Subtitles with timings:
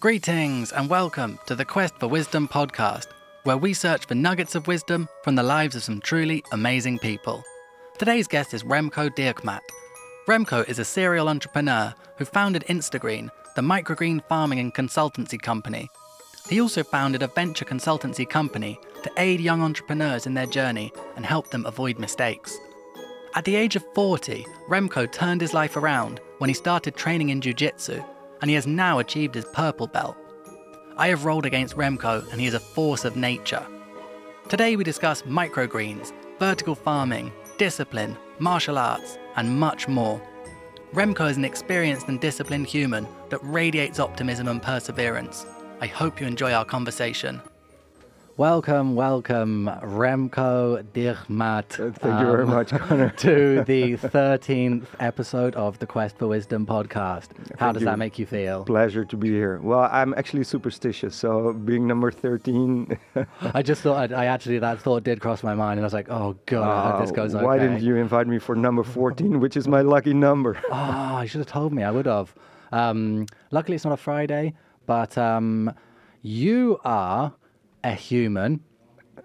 [0.00, 3.08] Greetings and welcome to the Quest for Wisdom podcast,
[3.42, 7.44] where we search for nuggets of wisdom from the lives of some truly amazing people.
[7.98, 9.60] Today's guest is Remko Dirkmaat.
[10.26, 15.86] Remko is a serial entrepreneur who founded Instagreen, the microgreen farming and consultancy company.
[16.48, 21.26] He also founded a venture consultancy company to aid young entrepreneurs in their journey and
[21.26, 22.56] help them avoid mistakes.
[23.34, 27.42] At the age of 40, Remko turned his life around when he started training in
[27.42, 28.02] jiu jitsu
[28.40, 30.16] and he has now achieved his purple belt.
[30.96, 33.66] I have rolled against Remko, and he is a force of nature.
[34.48, 40.20] Today we discuss microgreens, vertical farming, discipline, martial arts, and much more.
[40.92, 45.46] Remko is an experienced and disciplined human that radiates optimism and perseverance.
[45.80, 47.40] I hope you enjoy our conversation.
[48.40, 51.78] Welcome, welcome, Remko Dirkmaat.
[51.78, 53.10] Uh, Thank you very much, Connor.
[53.18, 57.36] to the 13th episode of the Quest for Wisdom podcast.
[57.58, 57.84] How Thank does you.
[57.84, 58.64] that make you feel?
[58.64, 59.60] Pleasure to be here.
[59.62, 62.98] Well, I'm actually superstitious, so being number 13.
[63.42, 65.92] I just thought, I, I actually, that thought did cross my mind, and I was
[65.92, 67.44] like, oh god, hope this uh, goes okay.
[67.44, 70.58] Why didn't you invite me for number 14, which is my lucky number?
[70.70, 71.82] Oh, you should have told me.
[71.82, 72.34] I would have.
[72.72, 74.54] Um, luckily, it's not a Friday,
[74.86, 75.74] but um,
[76.22, 77.34] you are
[77.84, 78.60] a human.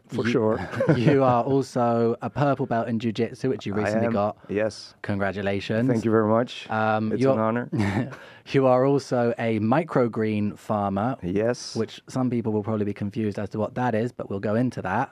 [0.07, 0.69] For You- sure.
[0.95, 4.37] you are also a purple belt in jiu-jitsu, which you recently got.
[4.49, 4.93] Yes.
[5.01, 5.89] Congratulations.
[5.89, 6.69] Thank you very much.
[6.69, 7.69] Um, it's an honor.
[8.47, 11.75] you are also a microgreen farmer, yes.
[11.75, 14.55] which some people will probably be confused as to what that is, but we'll go
[14.55, 15.11] into that.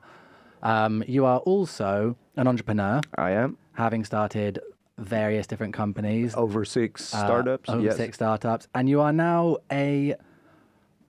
[0.61, 3.57] Um, you are also an entrepreneur, I am.
[3.73, 4.59] having started
[4.97, 6.35] various different companies.
[6.35, 7.69] Over six uh, startups.
[7.69, 7.97] over yes.
[7.97, 10.15] six startups, and you are now a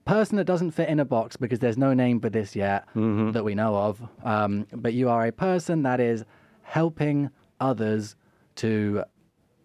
[0.05, 3.31] person that doesn't fit in a box because there's no name for this yet Mm-hmm.
[3.31, 4.01] that we know of.
[4.23, 6.23] Um, but you are a person that is
[6.61, 8.15] helping others
[8.57, 9.03] to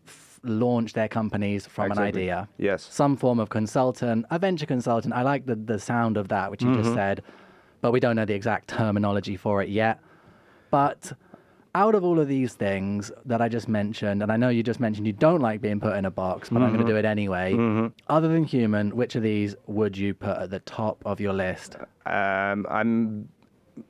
[0.06, 2.48] f- launch their companies from an idea.
[2.58, 2.82] Yes.
[2.90, 5.12] Some form of consultant, a venture consultant.
[5.14, 6.82] I like the, the sound of that, which you Mm-hmm.
[6.82, 7.22] just said,
[7.82, 10.00] but we don't know the exact terminology for it yet.
[10.70, 11.12] But
[11.74, 14.80] out of all of these things that I just mentioned, and I know you just
[14.80, 17.04] mentioned you don't like being put in a box, but I'm going to do it
[17.04, 17.54] anyway.
[18.08, 21.76] Other than human, which of these would you put at the top of your list?
[22.06, 23.28] Um, I'm.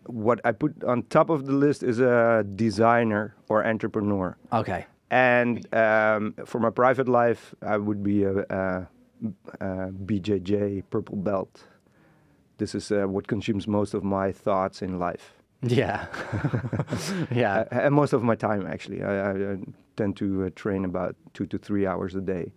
[0.07, 4.37] What I put on top of the list is a designer or entrepreneur.
[4.53, 4.87] Okay.
[5.11, 8.89] And um, for my private life, I would be a, a,
[9.61, 11.65] a BJJ purple belt.
[12.59, 16.07] This is uh, what consumes most of my thoughts in life, Yeah.
[17.31, 17.65] yeah.
[17.71, 19.03] uh, and most of my time actually.
[19.03, 19.57] I, I, I
[19.97, 22.53] tend to uh, train about two to three hours a day,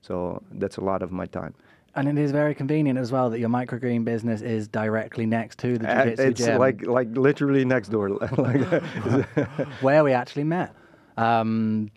[0.00, 1.54] so that's a lot of my time.
[1.96, 5.78] And it is very convenient as well that your microgreen business is directly next to
[5.78, 8.08] the Uh, jiu-jitsu it's gym like like literally next door.
[8.36, 8.82] like,
[9.80, 10.74] where we actually met.
[11.16, 11.92] Um,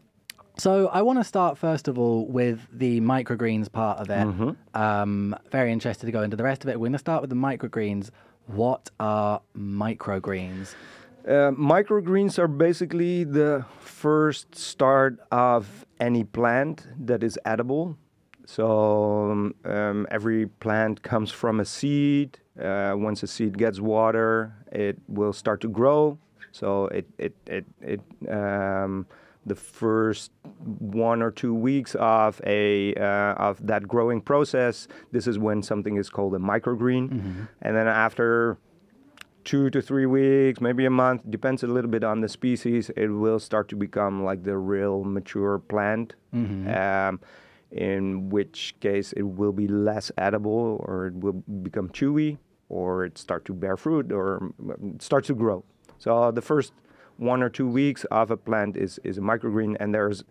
[0.58, 4.56] so I want to start first of all with the microgreens part of it.
[4.75, 6.80] Um, very interested to go into the rest of it.
[6.80, 8.12] We're going to start with the microgreens.
[8.47, 10.74] What are microgreens?
[11.28, 17.97] Uh, microgreens are basically the first start of any plant that is edible.
[18.46, 22.40] So um, um, every plant comes from a seed.
[22.57, 26.18] Uh, once a seed gets water, it will start to grow.
[26.53, 29.06] So it it it, it um,
[29.47, 30.31] the first
[30.80, 34.88] one or two weeks of a uh, of that growing process.
[35.12, 38.57] This is when something is called a microgreen, and then after
[39.44, 42.91] two to three weeks, maybe a month, depends a little bit on the species.
[42.97, 46.16] It will start to become like the real mature plant,
[46.68, 47.19] um,
[47.72, 52.38] in which case it will be less edible or it will become chewy
[52.69, 54.52] or it start to bear fruit or
[54.94, 55.63] it starts to grow.
[55.97, 56.74] So the first
[57.17, 60.23] one or two weeks of a plant is, is a microgreen and there's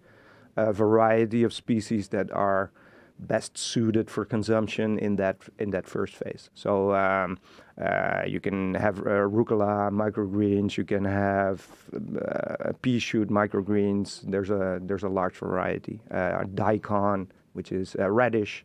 [0.56, 2.70] a variety of species that are
[3.18, 6.50] best suited for consumption in that in that first phase.
[6.54, 7.38] So um,
[7.80, 14.20] uh, you can have uh, rucola microgreens, you can have uh, pea shoot microgreens.
[14.30, 16.00] There's a there's a large variety.
[16.10, 18.64] Uh, daikon, which is uh, radish.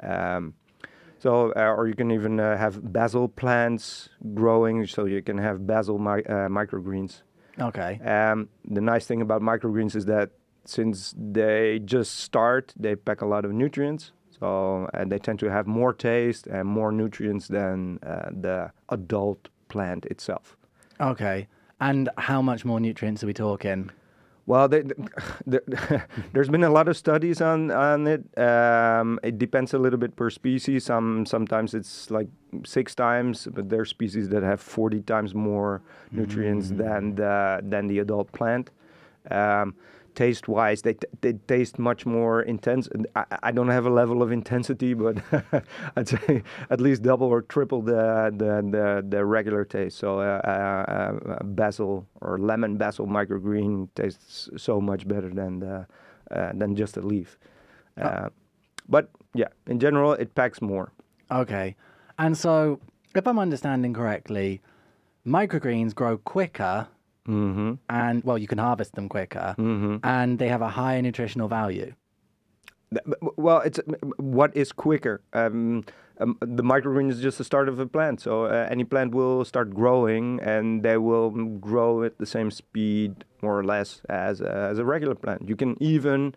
[0.00, 0.54] Um,
[1.18, 4.86] so, uh, or you can even uh, have basil plants growing.
[4.86, 7.22] So you can have basil mi- uh, microgreens.
[7.60, 7.98] Okay.
[8.04, 10.30] Um, the nice thing about microgreens is that
[10.64, 14.12] since they just start, they pack a lot of nutrients.
[14.38, 19.48] So and they tend to have more taste and more nutrients than uh, the adult
[19.68, 20.56] plant itself.
[21.00, 21.48] Okay.
[21.80, 23.90] And how much more nutrients are we talking?
[24.46, 26.02] Well, they, the,
[26.32, 28.22] there's been a lot of studies on on it.
[28.38, 30.84] Um, it depends a little bit per species.
[30.84, 32.28] Some sometimes it's like
[32.64, 35.82] six times, but there are species that have 40 times more
[36.12, 38.70] nutrients than the than the adult plant.
[39.30, 39.74] Um,
[40.16, 42.88] taste wise, they t- they taste much more intense.
[43.14, 45.18] I, I don't have a level of intensity, but
[45.96, 49.98] I'd say at least double or triple the the the, the regular taste.
[49.98, 55.86] So uh, uh, uh, basil or lemon basil microgreen tastes so much better than the,
[56.30, 57.38] uh, than just a leaf.
[57.96, 58.28] Uh,
[58.88, 60.92] but yeah, in general, it packs more.
[61.30, 61.76] Okay.
[62.18, 62.80] And so,
[63.14, 64.60] if I'm understanding correctly,
[65.26, 66.88] microgreens grow quicker
[67.26, 67.74] Mm-hmm.
[67.88, 69.54] and, well, you can harvest them quicker
[70.02, 71.92] and they have a higher nutritional value.
[73.36, 73.80] Well, it's
[74.16, 75.20] what is quicker.
[75.32, 75.84] Um,
[76.18, 79.44] um, the microgreen is just the start of a plant, so uh, any plant will
[79.44, 84.50] start growing, and they will grow at the same speed, more or less, as a,
[84.50, 85.48] as a regular plant.
[85.48, 86.34] You can even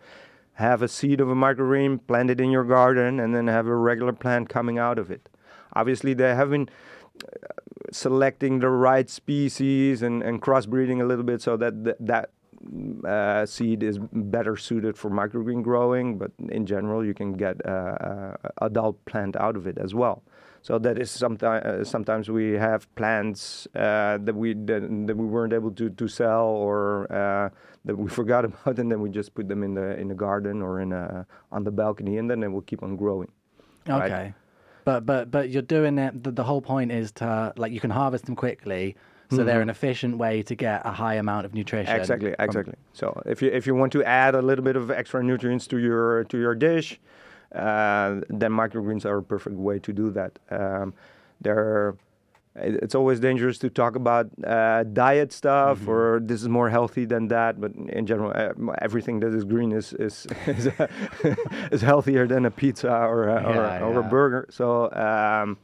[0.54, 4.12] have a seed of a microgreen planted in your garden, and then have a regular
[4.12, 5.28] plant coming out of it.
[5.74, 6.99] Obviously, they have been uh,
[7.92, 12.30] selecting the right species and, and crossbreeding a little bit so that th- that
[13.06, 18.36] uh, seed is better suited for microgreen growing, but in general, you can get a,
[18.60, 20.22] a adult plant out of it as well.
[20.62, 25.24] So that is sometimes uh, sometimes we have plants uh, that we that, that we
[25.24, 27.48] weren't able to, to sell or uh,
[27.86, 30.60] that we forgot about, and then we just put them in the in the garden
[30.60, 33.32] or in a, on the balcony, and then they will keep on growing.
[34.10, 34.34] Right.
[34.84, 36.22] But but but you're doing it.
[36.24, 38.96] The, the whole point is to like you can harvest them quickly,
[39.30, 41.94] so they're an efficient way to get a high amount of nutrition.
[41.94, 42.74] Exactly, exactly.
[42.92, 45.78] So if you if you want to add a little bit of extra nutrients to
[45.78, 46.98] your to your dish,
[47.54, 50.38] uh, then microgreens are a perfect way to do that.
[50.50, 50.94] Um,
[51.40, 51.96] they're
[52.56, 57.28] it's always dangerous to talk about uh, diet stuff or this is more healthy than
[57.28, 57.60] that.
[57.60, 60.68] But in general, uh, everything that is green is is is,
[61.70, 64.46] is healthier than a pizza or a, or, a- Yeah, or a burger.
[64.50, 64.90] So.
[64.92, 65.58] Um,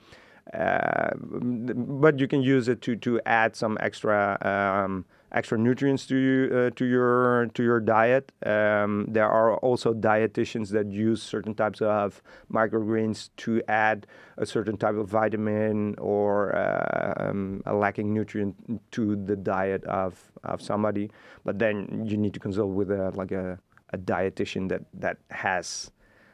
[0.54, 6.16] uh, but you can use it to, to add some extra um, extra nutrients to
[6.16, 8.32] you, uh, to your to your diet.
[8.44, 14.06] Um, there are also dietitians that use certain types of microgreens to add
[14.36, 18.54] a certain type of vitamin or uh, um, a lacking nutrient
[18.92, 21.10] to the diet of, of somebody.
[21.44, 23.58] But then you need to consult with a like a,
[23.90, 25.90] a dietitian that that has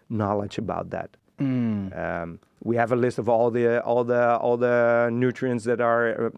[0.09, 1.17] knowledge about that.
[1.39, 6.27] Um, we have a list of all the all the all the nutrients that are
[6.27, 6.31] uh,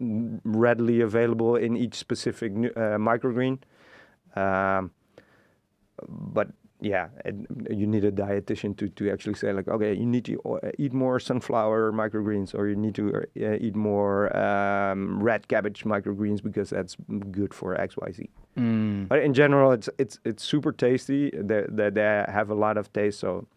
[0.43, 3.59] readily available in each specific uh, microgreen.
[4.35, 4.91] Um,
[6.07, 6.49] but
[6.81, 7.35] yeah, it,
[7.69, 10.93] you need a dietitian to, to actually say like, okay, you need to uh, eat
[10.93, 16.69] more sunflower microgreens, or you need to uh, eat more um, red cabbage microgreens because
[16.69, 16.97] that's
[17.31, 18.29] good for X Y Z.
[18.57, 19.07] Mm.
[19.07, 21.29] But in general, it's it's it's super tasty.
[21.31, 23.47] They they, they have a lot of taste, so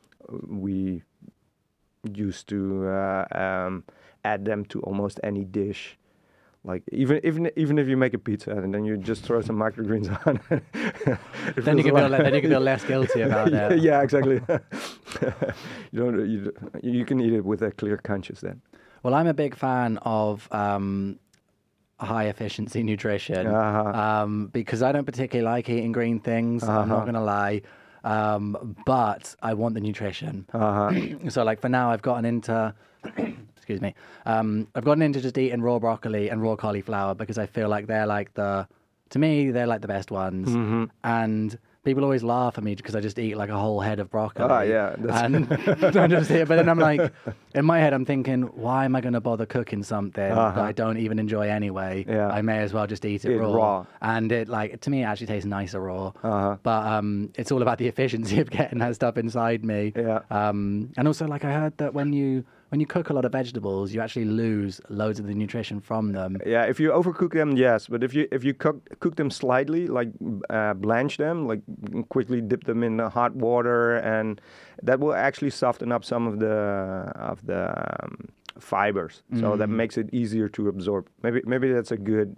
[0.46, 1.02] we
[2.12, 3.84] used to uh, um,
[4.24, 5.96] add them to almost any dish.
[6.64, 9.56] Like even even even if you make a pizza and then you just throw some
[9.56, 10.40] microgreens on,
[11.64, 13.78] Then you can feel then you can feel less guilty about yeah, it.
[13.80, 14.40] yeah, exactly.
[15.92, 16.52] you don't you,
[16.82, 18.60] you can eat it with a clear conscience then.
[19.02, 21.18] Well, I'm a big fan of um,
[22.00, 23.90] high efficiency nutrition Uh-huh.
[23.98, 26.64] um, because I don't particularly like eating green things.
[26.64, 26.86] I'm Uh-huh.
[26.96, 27.62] not going to lie.
[28.08, 30.46] Um, but I want the nutrition.
[30.52, 30.90] Uh-huh.
[31.28, 32.74] so, like, for now, I've gotten into.
[33.56, 33.94] excuse me.
[34.24, 37.86] Um, I've gotten into just eating raw broccoli and raw cauliflower because I feel like
[37.86, 38.66] they're like the.
[39.10, 40.48] To me, they're like the best ones.
[40.48, 40.84] Mm-hmm.
[41.04, 44.10] And people always laugh at me because I just eat like a whole head of
[44.10, 44.44] broccoli.
[44.48, 44.94] Ah, yeah,
[45.24, 45.50] And
[45.96, 46.48] I just eat it.
[46.48, 47.12] But then I'm like,
[47.54, 50.72] in my head, I'm thinking, why am I going to bother cooking something that I
[50.72, 52.04] don't even enjoy anyway?
[52.06, 52.16] Uh-huh.
[52.18, 52.28] Yeah.
[52.28, 53.52] I may as well just eat it Eat raw.
[53.52, 53.86] raw.
[54.02, 56.08] And it like to me, it actually tastes nicer raw.
[56.22, 56.56] Uh-huh.
[56.62, 59.92] But um, it's all about the efficiency of getting that stuff inside me.
[59.96, 60.20] Yeah.
[60.30, 63.32] Um, and also, like I heard that when you when you cook a lot of
[63.32, 66.38] vegetables, you actually lose loads of the nutrition from them.
[66.44, 67.86] Yeah, if you overcook them, yes.
[67.86, 70.08] But if you if you cook cook them slightly, like
[70.50, 71.60] uh, blanch them, like
[72.08, 74.40] quickly dip them in the hot water, and
[74.82, 77.70] that will actually soften up some of the of the
[78.02, 79.22] um, fibers.
[79.38, 81.08] So that makes it easier to absorb.
[81.22, 82.36] Maybe maybe that's a good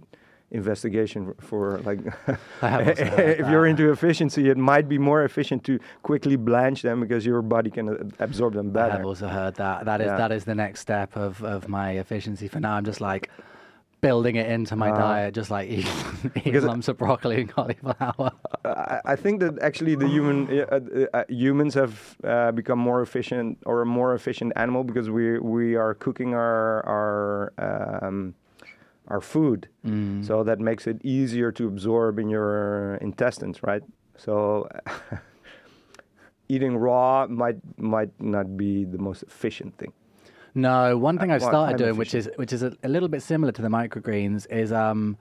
[0.51, 2.01] investigation for like
[2.63, 6.37] I have also heard if you're into efficiency it might be more efficient to quickly
[6.37, 9.85] blanch them because your body can uh, absorb them better i've also heard that.
[9.85, 10.17] That is Yeah.
[10.17, 12.49] that is the next step of, of my efficiency.
[12.49, 13.31] For now, I'm just like
[14.01, 15.69] building it into my diet, just like
[16.45, 16.61] eating.
[16.63, 18.33] Lumps of broccoli and cauliflower.
[18.65, 23.03] I, I think that actually the human uh, uh, uh, humans have uh, become more
[23.03, 27.53] efficient or a more efficient animal because we we are cooking our our
[28.03, 28.35] um,
[29.11, 30.25] our food, mm.
[30.25, 33.83] so that makes it easier to absorb in your intestines, right?
[34.17, 34.69] So
[36.49, 39.93] eating raw might might not be the most efficient thing.
[40.55, 43.23] No, one thing uh, I've started doing, which is which is a, a little bit
[43.23, 45.17] similar to the microgreens, is um,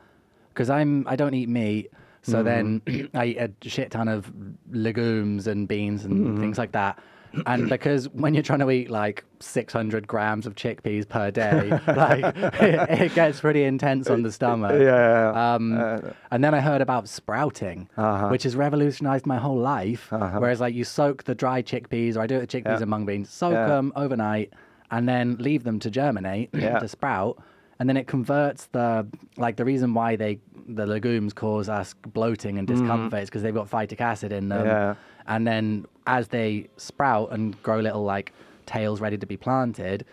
[0.50, 1.91] because I'm I don't eat meat,
[2.22, 2.79] So mm-hmm.
[2.88, 4.31] then I eat a shit ton of
[4.72, 6.41] legumes and beans and mm-hmm.
[6.41, 7.00] things like that.
[7.45, 12.36] And because when you're trying to eat like 600 grams of chickpeas per day, like
[12.36, 14.79] it, it gets pretty intense on the stomach.
[14.79, 15.53] Yeah.
[15.53, 16.00] Um, uh,
[16.31, 18.29] and then I heard about sprouting, uh-huh.
[18.29, 20.12] which has revolutionized my whole life.
[20.12, 20.39] Uh-huh.
[20.39, 22.81] Whereas, like, you soak the dry chickpeas, or I do it with chickpeas Yeah.
[22.81, 23.67] and mung beans, soak Yeah.
[23.67, 24.53] them overnight,
[24.91, 26.79] and then leave them to germinate Yeah.
[26.79, 27.41] to sprout.
[27.79, 29.07] And then it converts the
[29.38, 32.71] like the reason why they the legumes cause us bloating and mm.
[32.71, 34.65] discomfort is because they've got phytic acid in them.
[34.65, 34.95] Yeah.
[35.27, 35.86] And then
[36.17, 38.33] as they sprout and grow little like
[38.65, 40.05] tails ready to be planted,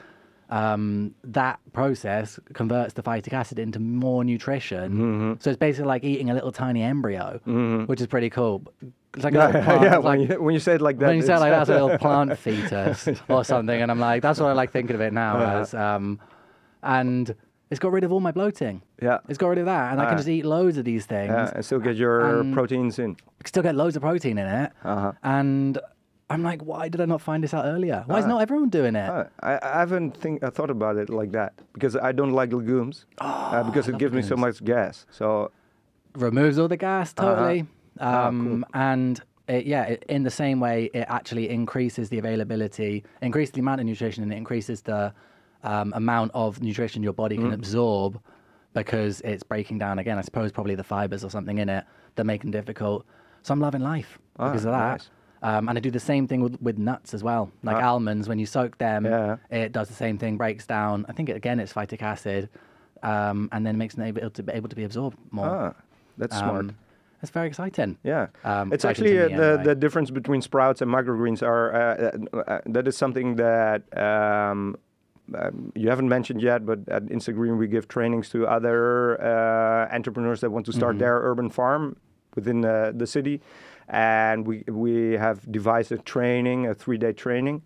[0.50, 4.92] um, that process converts the phytic acid into more nutrition.
[4.92, 5.32] Mm-hmm.
[5.40, 7.40] So it's basically like eating a little tiny embryo,
[7.86, 8.62] which is pretty cool.
[9.14, 9.82] It's like a yeah, plant.
[9.82, 11.62] yeah, when, like, you, when you say it like that, when you say like that,
[11.62, 14.94] it's a little plant fetus or something, and I'm like, that's what I like thinking
[14.94, 15.58] of it now Uh-huh.
[15.60, 15.74] as.
[15.74, 16.20] Um,
[16.82, 17.34] and
[17.70, 18.82] it's got rid of all my bloating.
[19.02, 19.18] Yeah.
[19.28, 20.16] It's got rid of that, and I can Ah.
[20.18, 21.28] just eat loads of these things.
[21.30, 23.16] yeah, and still get your and- proteins in.
[23.44, 24.72] Still get loads of protein in it.
[24.84, 25.12] Uh-huh.
[25.22, 25.78] And
[26.28, 28.02] I'm like, why did I not find this out earlier?
[28.06, 29.08] Why is not everyone doing it?
[29.08, 32.52] Uh, I, I haven't think I thought about it like that because I don't like
[32.52, 35.06] legumes uh, because it gives me so much gas.
[35.10, 35.52] So
[36.14, 37.66] removes all the gas totally
[38.00, 43.04] Ah, um, and it, yeah it, in the same way it actually increases the availability
[43.22, 45.12] increases the amount of nutrition and it increases the
[45.70, 47.42] um, amount of nutrition your body Mm.
[47.44, 48.12] can absorb
[48.72, 51.84] because it's breaking down again i suppose probably the fibers or something in it
[52.16, 53.00] that make them difficult
[53.42, 55.10] so i'm loving life Ah, because of that nice.
[55.42, 57.44] um, and I do the same thing with, with nuts as well.
[57.68, 57.90] Like Ah.
[57.92, 59.36] almonds, when you soak them, Yeah.
[59.50, 61.04] it does the same thing, breaks down.
[61.10, 62.48] I think, it, again, it's phytic acid,
[63.02, 65.46] um, and then makes them able to, be able to be absorbed more.
[65.46, 65.72] ah,
[66.20, 66.60] that's smart.
[66.64, 66.76] Um,
[67.22, 67.96] It's very exciting.
[68.02, 69.64] Yeah, Um, it's actually uh, the anyway.
[69.68, 71.82] the difference between sprouts and microgreens are uh,
[72.32, 74.76] uh, uh, that is something that um,
[75.34, 80.40] um, you haven't mentioned yet, but at Instagreen we give trainings to other uh, entrepreneurs
[80.40, 81.00] that want to start Mm-hmm.
[81.00, 81.96] their urban farm
[82.34, 83.40] within the, the city,
[83.88, 87.62] and we we have devised a training, a three day training.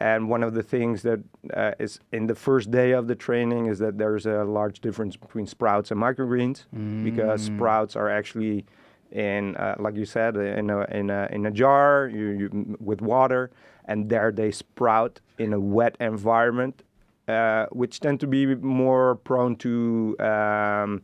[0.00, 1.18] And one of the things that
[1.52, 5.16] uh, is in the first day of the training is that there's a large difference
[5.16, 6.66] between sprouts and microgreens
[7.02, 8.64] because sprouts are actually
[9.10, 13.00] in, uh, like you said, in a, in a, in a jar you, you, with
[13.02, 13.50] water,
[13.86, 16.84] and there they sprout in a wet environment,
[17.28, 21.02] uh, which tend to be more prone to um,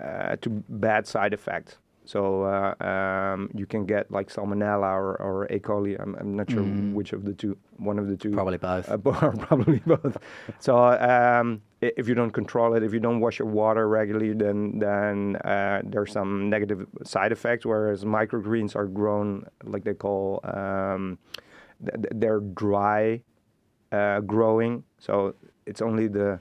[0.00, 1.78] uh, to bad side effects.
[2.04, 5.60] So uh, um, you can get like salmonella or, or E.
[5.60, 6.00] coli.
[6.00, 7.56] I'm, I'm not sure which of the two.
[7.76, 8.30] One of the two.
[8.32, 8.90] Probably both.
[8.90, 10.16] Uh, probably both.
[10.58, 14.80] So um, if you don't control it, if you don't wash your water regularly, then
[14.80, 17.64] then uh, there's some negative side effects.
[17.64, 21.18] Whereas microgreens are grown like they call um,
[21.84, 23.22] th- th- they're dry
[23.92, 24.82] uh, growing.
[24.98, 25.34] So
[25.66, 26.40] it's only the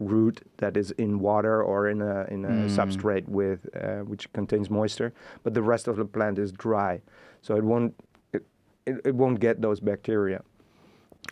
[0.00, 4.68] root that is in water or in a in a substrate with uh, which contains
[4.70, 5.12] moisture,
[5.42, 7.00] but the rest of the plant is dry,
[7.42, 7.94] so it won't
[8.32, 8.44] it,
[8.86, 10.42] it, it won't get those bacteria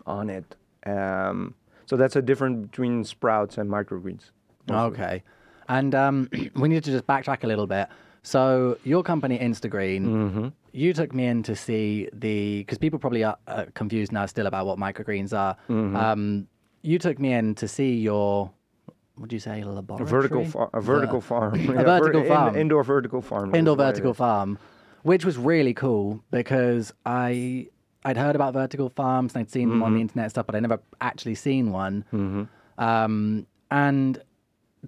[0.07, 0.57] on it.
[0.85, 1.55] Um,
[1.87, 4.31] so that's a difference between sprouts and microgreens.
[4.71, 5.23] Okay.
[5.69, 7.89] And um, we need to just backtrack a little bit.
[8.23, 10.49] So your company Instagreen, Mm-hmm.
[10.77, 14.47] You took me in to see the because people probably are uh, confused now still
[14.47, 15.57] about what microgreens are.
[15.69, 15.97] Mm-hmm.
[15.97, 16.47] Um,
[16.83, 18.51] you took me in to see your
[19.17, 20.09] what do you say A laboratory?
[20.11, 22.55] vertical, far, a vertical farm, A vertical farm.
[22.57, 23.55] indoor vertical farm.
[23.55, 24.17] indoor is what it vertical is.
[24.19, 24.59] farm,
[25.03, 27.69] which was really cool because I
[28.05, 29.95] I'd heard about vertical farms and I'd seen them on Mm-hmm.
[29.97, 32.49] the internet and stuff, but I'd never actually seen one.
[32.79, 34.23] Um, and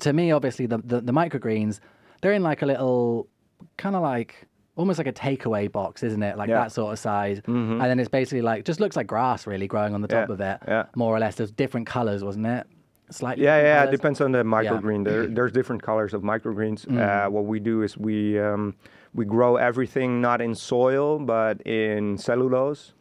[0.01, 1.81] to me, obviously, the, the the microgreens
[2.21, 3.29] they're in like a little
[3.77, 4.47] kind of like
[4.79, 6.39] almost like a takeaway box, isn't it?
[6.39, 6.55] Like Yeah.
[6.57, 6.65] Mm-hmm.
[6.65, 9.93] that sort of size, and then it's basically like just looks like grass really growing
[9.95, 10.85] on the top Yeah, of it, yeah.
[10.95, 11.35] more or less.
[11.35, 12.67] There's different colors, wasn't it?
[13.11, 13.45] Slightly.
[13.45, 15.03] Yeah, yeah, it depends on the microgreen.
[15.05, 16.81] There, there's different colors of microgreens.
[16.87, 18.75] Uh, what we do is we um,
[19.15, 22.93] we grow everything not in soil but in cellulose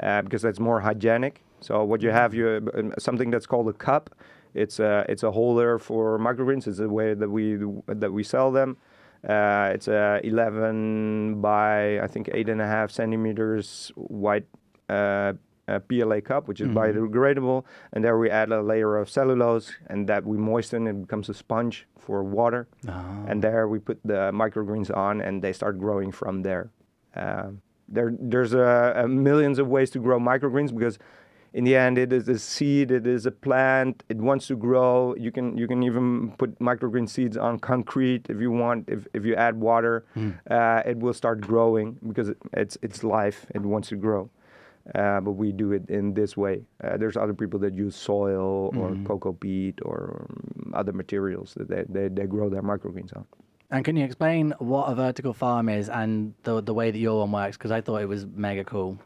[0.00, 1.42] uh, because that's more hygienic.
[1.60, 4.10] So what you have, you um, something that's called a cup.
[4.54, 6.66] It's a it's a holder for microgreens.
[6.66, 8.76] It's the way that we that we sell them.
[9.28, 14.44] Uh, it's a 11 by I think eight and a half centimeters wide
[14.88, 15.34] uh,
[15.68, 20.08] uh, PLA cup, which is biodegradable, and there we add a layer of cellulose, and
[20.08, 20.86] that we moisten.
[20.88, 22.66] It becomes a sponge for water,
[23.28, 26.70] and there we put the microgreens on, and they start growing from there.
[27.14, 30.98] Um, there, there's uh, uh, millions of ways to grow microgreens because
[31.54, 34.02] in the end it is a seed it is a plant.
[34.08, 38.40] It wants to grow you can you can even put microgreen seeds on concrete if
[38.40, 40.04] you want if, if you add water
[40.50, 44.30] uh, it will start growing because it, it's it's life it wants to grow
[44.94, 46.64] uh, but we do it in this way.
[46.82, 51.68] Uh, there's other people that use soil or cocoa peat or um, other materials that
[51.68, 53.24] they, they, they grow their microgreens on.
[53.70, 57.20] And can you explain what a vertical farm is and the the way that your
[57.20, 57.56] one works?
[57.56, 58.98] Because I thought it was mega cool.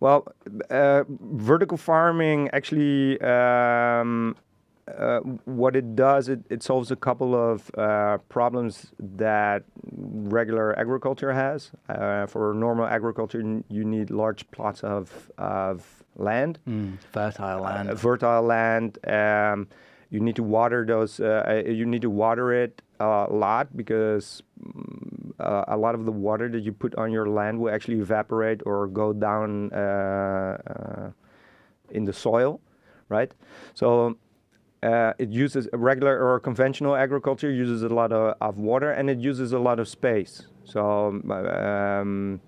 [0.00, 0.26] Well,
[0.70, 4.36] uh, vertical farming actually, um,
[4.86, 11.32] uh, what it does, it, it solves a couple of uh, problems that regular agriculture
[11.32, 11.70] has.
[11.88, 17.90] Uh, for normal agriculture, you need large plots of, of land, Mm, fertile land.
[17.90, 18.98] uh, fertile land.
[19.08, 19.66] Um,
[20.10, 21.18] you need to water those.
[21.18, 26.04] Uh, uh, you need to water it a lot because mm, uh, a lot of
[26.04, 30.56] the water that you put on your land will actually evaporate or go down uh,
[30.66, 31.10] uh,
[31.90, 32.60] in the soil,
[33.08, 33.32] right?
[33.74, 34.16] So.
[34.82, 39.18] Uh, it uses regular or conventional agriculture uses a lot of, of water and it
[39.18, 40.42] uses a lot of space.
[40.64, 42.40] So um,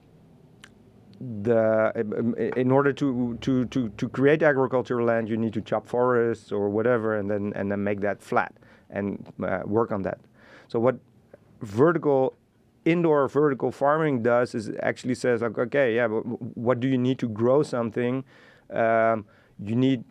[1.21, 5.87] the um, in order to, to, to, to create agricultural land, you need to chop
[5.87, 8.55] forests or whatever, and then and then make that flat
[8.91, 10.19] and uh, work on that.
[10.69, 10.99] So what
[11.63, 12.37] vertical
[12.89, 16.23] indoor vertical farming does is actually says like, okay, yeah, but
[16.57, 18.25] what do you need to grow something?
[18.71, 19.27] Um,
[19.63, 20.05] you need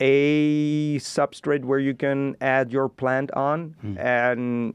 [0.00, 3.74] a substrate where you can add your plant on.
[3.98, 4.74] And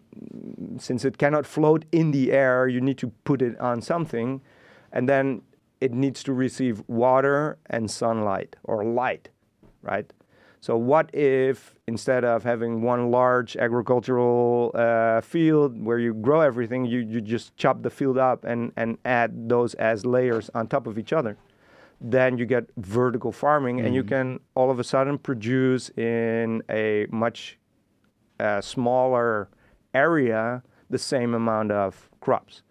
[0.77, 4.41] since it cannot float in the air you need to put it on something.
[4.91, 5.41] And then
[5.79, 9.29] it needs to receive water and sunlight or light
[9.81, 10.11] right
[10.63, 16.85] so what if instead of having one large agricultural uh, field where you grow everything
[16.85, 20.87] you, you just chop the field up and, and add those as layers on top
[20.87, 21.35] of each other
[21.99, 27.07] then you get vertical farming and you can all of a sudden produce in a
[27.09, 27.57] much
[28.39, 29.49] uh, smaller
[29.93, 32.61] area the same amount of crops.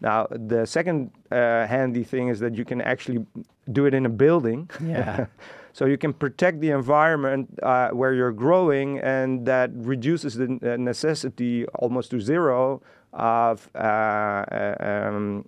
[0.00, 3.24] Now, the second uh, handy thing is that you can actually
[3.70, 4.70] do it in a building.
[4.82, 5.26] Yeah.
[5.72, 10.76] so you can protect the environment uh, where you're growing, and that reduces the uh,
[10.76, 15.44] necessity almost to zero of uh, uh, um,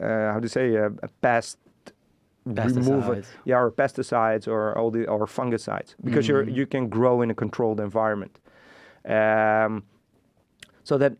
[0.00, 0.90] uh, how do you say uh,
[1.22, 1.58] pest
[2.44, 3.14] removal,
[3.44, 7.34] yeah, or pesticides or all the or fungicides because you're you can grow in a
[7.34, 8.38] controlled environment.
[9.04, 9.84] Um,
[10.84, 11.14] so that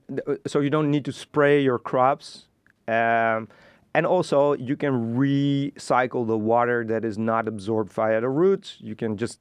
[0.47, 2.47] so you don't need to spray your crops,
[2.88, 3.49] um,
[3.97, 4.39] and also
[4.71, 8.77] you can recycle the water that is not absorbed via the roots.
[8.81, 9.39] You can just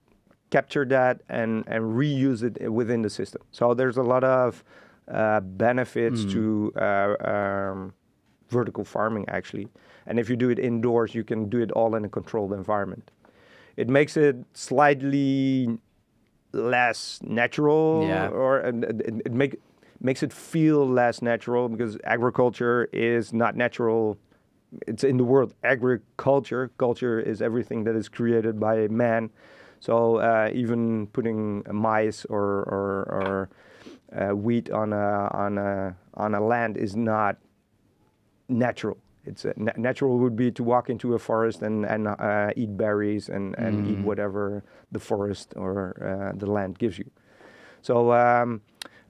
[0.50, 3.42] capture that and and reuse it within the system.
[3.52, 4.64] So there's a lot of
[5.12, 7.94] uh, benefits to uh, um,
[8.58, 9.68] vertical farming actually.
[10.08, 13.12] And if you do it indoors, you can do it all in a controlled environment.
[13.76, 15.68] It makes it slightly
[16.54, 18.30] less natural, Yeah.
[18.30, 19.54] or and it, it, it make
[20.00, 24.18] makes it feel less natural because agriculture is not natural.
[24.88, 26.72] It's in the world agriculture.
[26.78, 29.30] Culture is everything that is created by man.
[29.80, 33.50] So uh, even putting mice or or, or
[34.16, 37.38] uh, wheat on a on a on a land is not
[38.50, 38.98] natural.
[39.26, 42.78] It's uh, na- natural would be to walk into a forest and and uh, eat
[42.78, 47.10] berries and and eat whatever the forest or uh, the land gives you.
[47.82, 48.62] So um,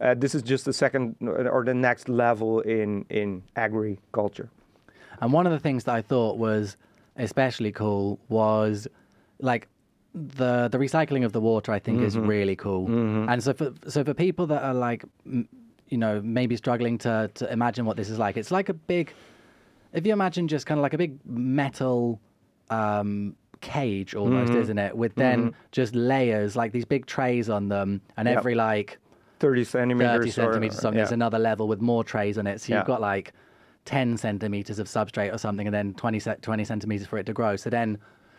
[0.02, 4.50] uh, this is just the second or the next level in in agriculture.
[5.22, 6.78] And one of the things that I thought was
[7.18, 8.88] especially cool was
[9.40, 9.68] like
[10.14, 11.72] the the recycling of the water.
[11.72, 12.28] I think is mm-hmm.
[12.28, 12.88] really cool.
[12.88, 13.30] Mm-hmm.
[13.30, 15.48] And so for so for people that are like, m-
[15.90, 19.14] you know, maybe struggling to to imagine what this is like, it's like a big.
[19.94, 22.20] If you imagine just kind of like a big metal
[22.70, 24.62] um, cage almost, mm-hmm.
[24.62, 24.98] isn't it?
[24.98, 28.38] With then just layers, like these big trays on them, and Yep.
[28.38, 29.00] every like
[29.40, 30.98] 30 centimeters 30 centimeters or something.
[30.98, 31.16] There's yeah.
[31.16, 32.62] another level with more trays on it.
[32.62, 33.34] So you've got like
[33.86, 37.56] 10 centimeters of substrate or something, and then 20, 20 centimeters for it to grow.
[37.56, 37.98] So then,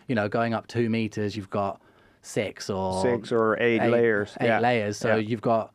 [0.09, 1.81] you know, going up two meters, you've got
[2.23, 4.59] six or Six or eight layers, Eight yeah.
[4.61, 4.97] layers.
[4.97, 5.17] So Yeah.
[5.17, 5.73] you've got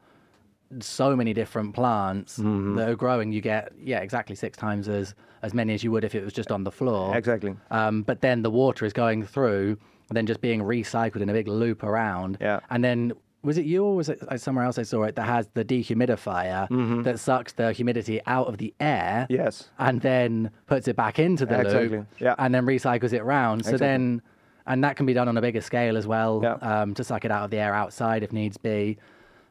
[0.79, 2.75] so many different plants Mm-hmm.
[2.75, 3.31] that are growing.
[3.31, 6.33] You get, yeah, exactly six times as, as many as you would if it was
[6.33, 7.15] just on the floor.
[7.15, 7.55] Exactly.
[7.71, 9.77] Um, but then the water is going through
[10.09, 12.37] and then just being recycled in a big loop around.
[12.41, 12.59] Yeah.
[12.69, 15.23] And then was it you or was it uh, somewhere else I saw it that
[15.25, 19.41] has the dehumidifier that sucks the humidity out of the air Mm-hmm.
[19.43, 19.69] Yes.
[19.79, 22.35] and then puts it back into the Exactly, loop yeah.
[22.37, 23.63] and then recycles it round.
[23.65, 23.87] So Exactly.
[23.87, 24.21] then,
[24.67, 26.53] and that can be done on a bigger scale as well Yeah.
[26.61, 28.97] um, to suck it out of the air outside if needs be.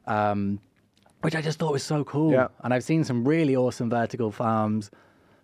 [0.06, 0.60] Um,
[1.22, 2.32] which I just thought was so cool.
[2.32, 2.48] Yeah.
[2.64, 4.90] And I've seen some really awesome vertical farms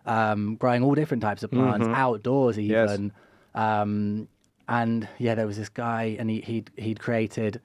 [0.07, 2.71] um, growing all different types of plants outdoors Mm-hmm.
[2.71, 2.91] Yes.
[2.93, 3.13] even.
[3.55, 4.29] Um,
[4.69, 7.61] and yeah, there was this guy, and he, he'd he'd created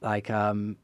[0.00, 0.76] like um,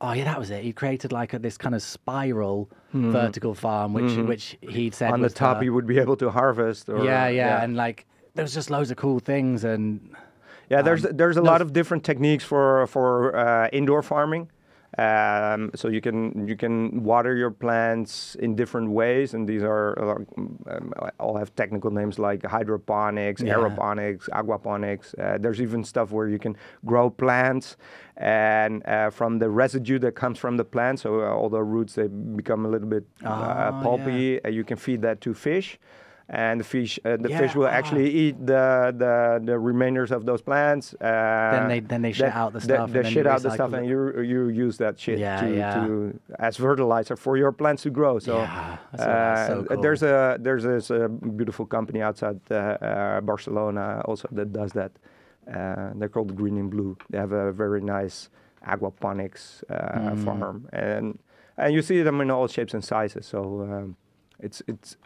[0.00, 0.62] oh yeah, that was it.
[0.62, 5.12] He created like a, this kind of spiral vertical farm, which which he'd said.
[5.12, 6.88] On the top, to- you would be able to harvest.
[6.88, 10.14] Or, yeah, yeah, and like there was just loads of cool things, and
[10.70, 14.50] Yeah, there's Um, there's a no, lot of different techniques for for uh, indoor farming.
[14.96, 19.98] Um, so you can you can water your plants in different ways, and these are
[19.98, 20.14] uh,
[20.74, 23.54] um, all have technical names like hydroponics, Yeah.
[23.54, 25.14] aeroponics, aquaponics.
[25.18, 27.76] Uh, there's even stuff where you can grow plants,
[28.16, 31.94] and uh, from the residue that comes from the plant, so uh, all the roots
[31.94, 34.42] they become a little bit uh, Ah, pulpy.
[34.42, 35.78] Uh, you can feed that to fish.
[36.30, 37.78] And the fish, uh, the Yeah, fish will ah.
[37.78, 40.92] actually eat the, the the remainders of those plants.
[41.00, 43.72] Uh, Then they- then they shit out the stuff They then shit out the stuff,
[43.72, 43.98] and you
[44.32, 45.74] you use that shit Yeah, to, yeah.
[45.86, 48.18] to as fertilizer for your plants to grow.
[48.18, 48.34] So,
[48.92, 49.80] that's so uh, cool.
[49.82, 51.08] there's a there's this uh,
[51.40, 54.92] beautiful company outside uh, uh, Barcelona also that does that.
[55.48, 56.94] Uh, they're called Green and Blue.
[57.10, 58.28] They have a very nice
[58.66, 60.24] aquaponics uh, Mm.
[60.24, 61.18] farm, and
[61.56, 63.24] and you see them in all shapes and sizes.
[63.26, 63.96] So um,
[64.40, 64.96] it's it's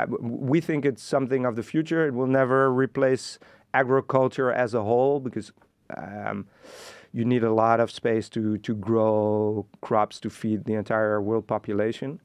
[0.00, 2.06] W we think it's something of the future.
[2.06, 3.38] It will never replace
[3.74, 5.52] agriculture as a whole because
[5.96, 6.46] um,
[7.12, 11.46] you need a lot of space to to grow crops to feed the entire world
[11.46, 12.20] population.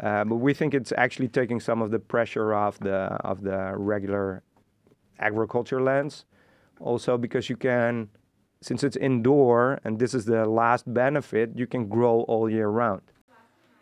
[0.00, 3.74] Uh, but we think it's actually taking some of the pressure off the of the
[3.76, 4.42] regular
[5.18, 6.24] agriculture lands.
[6.78, 8.08] Also because you can,
[8.62, 13.02] since it's indoor and this is the last benefit, you can grow all year round.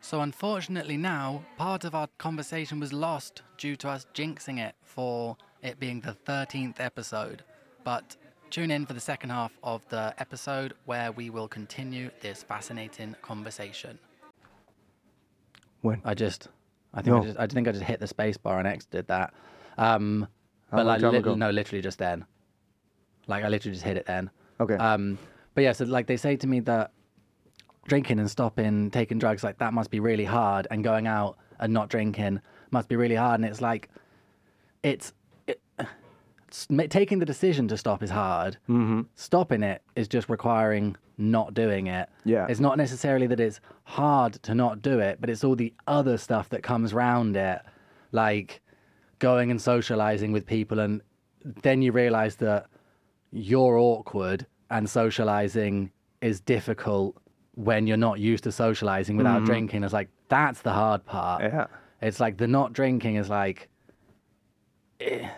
[0.00, 5.36] So, unfortunately, now part of our conversation was lost due to us jinxing it for
[5.62, 7.42] it being the 13th episode.
[7.84, 8.16] But
[8.50, 13.16] tune in for the second half of the episode where we will continue this fascinating
[13.22, 13.98] conversation.
[15.82, 16.00] When?
[16.04, 16.48] I just,
[16.94, 19.34] I think, I, just, I think I just hit the space bar and exited that.
[19.76, 20.26] Um,
[20.70, 22.24] but like, time lit- no, literally just then.
[23.26, 24.30] Like, I literally just hit it then.
[24.60, 24.74] Okay.
[24.74, 25.18] Um,
[25.54, 26.92] but yeah, so like they say to me that
[27.88, 31.72] drinking and stopping, taking drugs, like that must be really hard, and going out and
[31.72, 33.40] not drinking must be really hard.
[33.40, 33.88] And it's like,
[34.82, 35.12] it's,
[35.46, 35.60] it,
[36.50, 38.56] s- ma- taking the decision to stop is hard.
[38.68, 39.02] mm-hmm.
[39.16, 42.08] Stopping it is just requiring not doing it.
[42.24, 42.46] Yeah.
[42.48, 46.16] It's not necessarily that it's hard to not do it, but it's all the other
[46.16, 47.60] stuff that comes round it,
[48.12, 48.60] like
[49.18, 51.02] going and socializing with people, and
[51.62, 52.66] then you realize that
[53.32, 57.16] you're awkward and socializing is difficult
[57.58, 59.46] when you're not used to socializing without mm.
[59.46, 59.82] drinking.
[59.82, 61.42] It's like that's the hard part.
[61.42, 61.66] Yeah.
[62.00, 63.68] It's like the not drinking is like,
[65.00, 65.28] eh,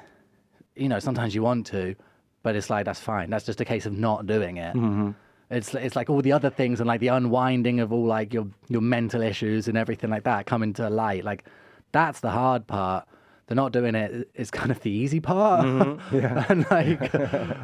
[0.76, 1.96] you know, sometimes you want to,
[2.42, 3.30] but it's like that's fine.
[3.30, 4.76] That's just a case of not doing it.
[4.76, 5.12] Mm-hmm.
[5.50, 8.46] It's it's like all the other things and like the unwinding of all like your
[8.68, 11.24] your mental issues and everything like that coming to light.
[11.24, 11.44] Like
[11.90, 13.08] that's the hard part.
[13.46, 15.64] The not doing it is kind of the easy part.
[15.64, 16.16] Mm-hmm.
[16.20, 16.44] Yeah.
[16.50, 17.14] and like,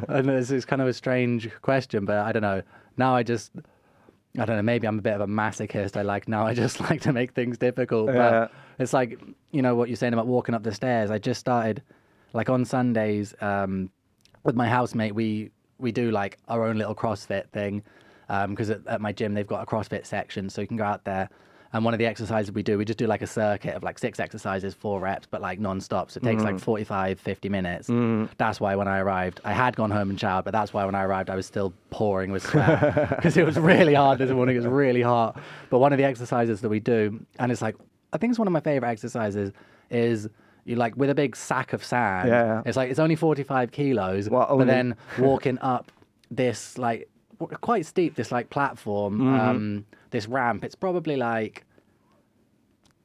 [0.09, 2.63] and it's, it's kind of a strange question, but I don't know.
[2.97, 3.51] Now I just,
[4.37, 4.61] I don't know.
[4.61, 5.97] Maybe I'm a bit of a masochist.
[5.97, 6.45] I like now.
[6.45, 8.07] I just like to make things difficult.
[8.09, 8.15] Yeah.
[8.15, 9.19] But it's like
[9.51, 11.11] you know what you're saying about walking up the stairs.
[11.11, 11.81] I just started,
[12.33, 13.89] like on Sundays, um,
[14.43, 15.15] with my housemate.
[15.15, 17.83] We we do like our own little CrossFit thing,
[18.47, 21.03] because at, at my gym they've got a CrossFit section, so you can go out
[21.03, 21.29] there.
[21.77, 23.99] And one of the exercises we do, we just do like a circuit of like
[23.99, 26.09] six exercises, four reps, but like non-stop.
[26.09, 27.87] So it takes like 45, 50 minutes.
[28.39, 30.95] That's why when I arrived, I had gone home and showered, but that's why when
[30.95, 34.55] I arrived, I was still pouring with sweat because it was really hard this morning.
[34.55, 35.39] It was really hot.
[35.69, 37.75] But one of the exercises that we do, and it's like,
[38.11, 39.51] I think it's one of my favorite exercises,
[39.91, 40.27] is
[40.65, 42.27] you like with a big sack of sand.
[42.29, 42.63] Yeah.
[42.65, 45.91] It's like, it's only 45 kilos, Well, but then walking up
[46.31, 47.07] this like
[47.61, 49.39] quite steep, this like platform, Mm-hmm.
[49.39, 50.63] um, this ramp.
[50.63, 51.65] It's probably like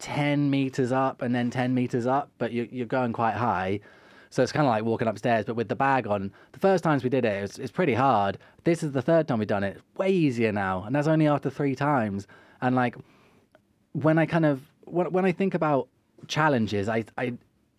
[0.02, 3.80] 10 meters up and then 10 meters up, but you, you're going quite high.
[4.30, 6.32] So it's kind of like walking upstairs, but with the bag on.
[6.52, 8.38] The first times we did it, it's, it's pretty hard.
[8.64, 9.76] This is the third time we've done it.
[9.76, 10.82] It's way easier now.
[10.82, 12.26] And that's only after three times.
[12.60, 12.96] And like,
[13.92, 15.88] when I kind of, when, when I think about
[16.26, 17.34] challenges, I, I,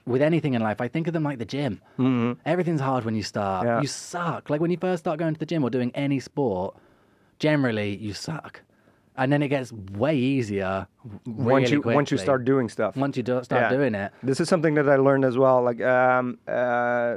[0.05, 1.81] with anything in life, I think of them like the gym.
[1.99, 2.39] Mm-hmm.
[2.45, 3.65] Everything's hard when you start.
[3.65, 3.81] Yeah.
[3.81, 4.49] You suck.
[4.49, 6.77] Like when you first start going to the gym or doing any sport,
[7.39, 8.61] generally you suck.
[9.15, 10.87] And then it gets way easier
[11.25, 12.95] really once you once you start doing stuff.
[12.95, 13.69] once you do, start Yeah.
[13.77, 14.11] doing it.
[14.23, 15.61] This is something that I learned as well.
[15.61, 17.15] Like, um, uh,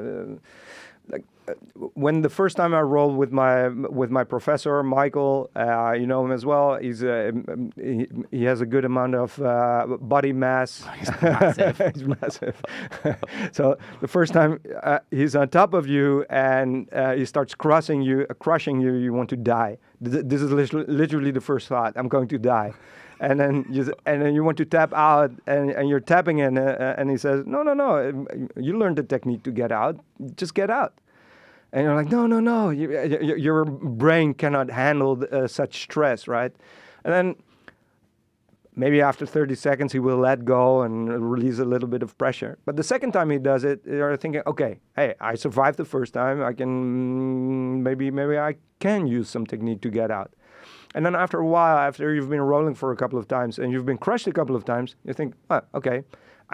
[1.09, 1.53] like uh,
[1.95, 6.25] when the first time I rolled with my with my professor Michael, uh, you know
[6.25, 6.77] him as well.
[6.77, 10.85] He's uh, um, he, he has a good amount of uh, body mass.
[10.99, 11.79] He's massive.
[11.95, 12.61] he's massive.
[13.53, 18.03] so the first time uh, he's on top of you and uh, he starts crushing
[18.03, 19.79] you, uh, crushing you, you want to die.
[20.05, 21.93] Th- This is literally, the first thought.
[21.97, 22.73] I'm going to die.
[23.21, 26.59] And then you, and then you want to tap out, and, and you're tapping in,
[26.59, 28.09] uh, and he says, "No, no, no.
[28.11, 29.99] um, You learned the technique to get out.
[30.37, 30.93] Just get out."
[31.73, 32.69] And you're like, "No, no, no.
[32.69, 36.53] You, y- your brain cannot handle uh, such stress, right?"
[37.05, 37.35] And then
[38.77, 42.59] maybe after 30 seconds he will let go and release a little bit of pressure
[42.67, 46.13] but the second time he does it you're thinking okay hey i survived the first
[46.13, 50.31] time i can maybe maybe i can use some technique to get out
[50.97, 53.67] And then after a while, after you've been rolling for a couple of times and
[53.73, 55.99] you've been crushed a couple of times, you think, oh, okay.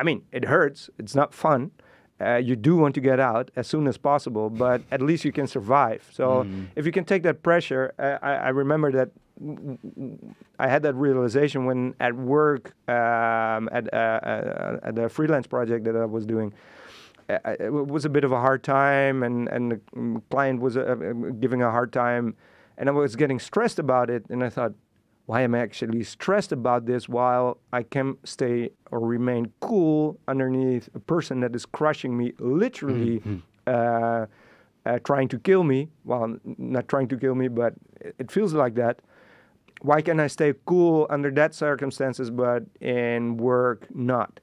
[0.01, 0.91] I mean, it hurts.
[1.03, 1.71] It's not fun.
[2.21, 5.33] Uh, you do want to get out as soon as possible, but at least you
[5.33, 6.01] can survive.
[6.19, 6.25] So
[6.79, 9.09] if you can take that pressure, uh, I, I remember that
[10.59, 15.85] I had that realization when at work um, at, uh, uh, at the freelance project
[15.85, 16.53] that I was doing.
[17.29, 19.81] I- It was a bit of a hard time, and and the
[20.31, 20.95] client was uh,
[21.40, 22.35] giving a hard time,
[22.79, 24.25] and I was getting stressed about it.
[24.29, 24.73] And I thought,
[25.27, 30.88] why am I actually stressed about this while I can stay or remain cool underneath
[30.95, 33.23] a person that is crushing me, literally
[33.66, 34.27] uh,
[34.85, 35.88] uh, trying to kill me?
[36.05, 37.75] Well, not trying to kill me, but
[38.18, 39.01] it feels like that
[39.83, 44.40] why can I stay cool under that circumstances, but in work not?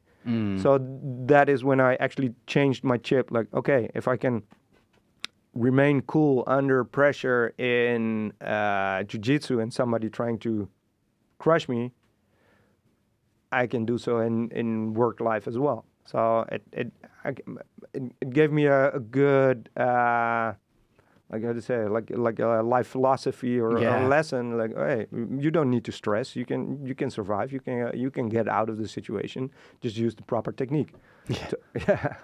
[0.61, 0.77] So
[1.25, 3.31] that is when I actually changed my chip.
[3.31, 4.43] Like, okay, if I can
[5.53, 10.67] remain cool under pressure in uh, jujitsu and somebody trying to
[11.39, 11.91] crush me,
[13.51, 15.85] I can do so in, in work life as well.
[16.05, 16.91] So it it
[17.23, 17.29] I,
[17.93, 20.53] it, it gave me a, a good uh,
[21.31, 24.05] like how to say like like a life philosophy or Yeah.
[24.05, 25.05] a lesson like hey
[25.45, 28.29] you don't need to stress you can you can survive you can uh, you can
[28.29, 30.93] get out of the situation just use the proper technique
[31.27, 31.51] yeah,
[31.87, 32.15] yeah.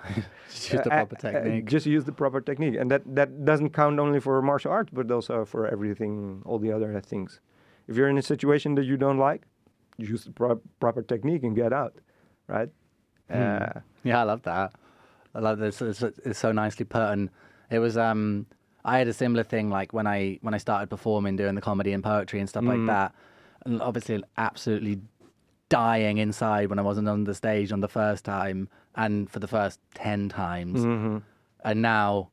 [0.49, 1.65] Just use the Uh, proper uh, uh, technique.
[1.73, 5.11] just use the proper technique and that that doesn't count only for martial arts but
[5.11, 7.39] also for everything all the other things
[7.87, 9.41] if you're in a situation that you don't like
[9.97, 11.93] use the pro- proper technique and get out
[12.47, 12.69] right
[13.29, 14.69] uh, Yeah, I love that.
[15.33, 15.81] I love this.
[15.81, 17.01] It's, it's so nicely put.
[17.13, 17.29] And
[17.71, 18.45] it was, um,
[18.85, 21.91] I had a similar thing like when I when I started performing, doing the comedy
[21.91, 23.13] and poetry and stuff like that.
[23.65, 25.01] And obviously, absolutely
[25.69, 29.47] dying inside when I wasn't on the stage on the first time and for the
[29.47, 30.83] first ten times.
[31.63, 32.29] And now,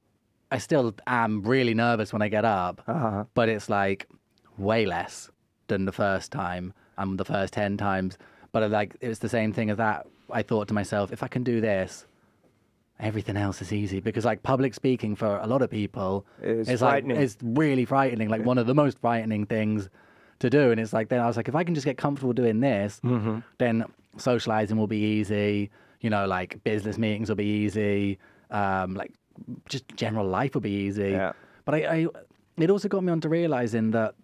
[0.51, 3.25] I still am really nervous when I get up, Uh-huh.
[3.35, 4.07] but it's like
[4.59, 5.31] way less
[5.69, 8.19] than the first time and the first 10 times.
[8.53, 10.07] But like, it was the same thing as that.
[10.31, 12.07] I thought to myself, if I can do this,
[13.03, 16.81] everything else is easy because like public speaking for a lot of people It's is
[16.83, 19.91] like it's really frightening like one of the most frightening things
[20.39, 22.33] to do and it's like then i was like if i can just get comfortable
[22.33, 23.39] doing this Mm-hmm.
[23.59, 23.85] then
[24.19, 28.19] socializing will be easy you know like business meetings will be easy
[28.51, 29.13] um like
[29.69, 31.33] just general life will be easy Yeah.
[31.65, 32.07] but I, I
[32.59, 34.15] it also got me onto realizing that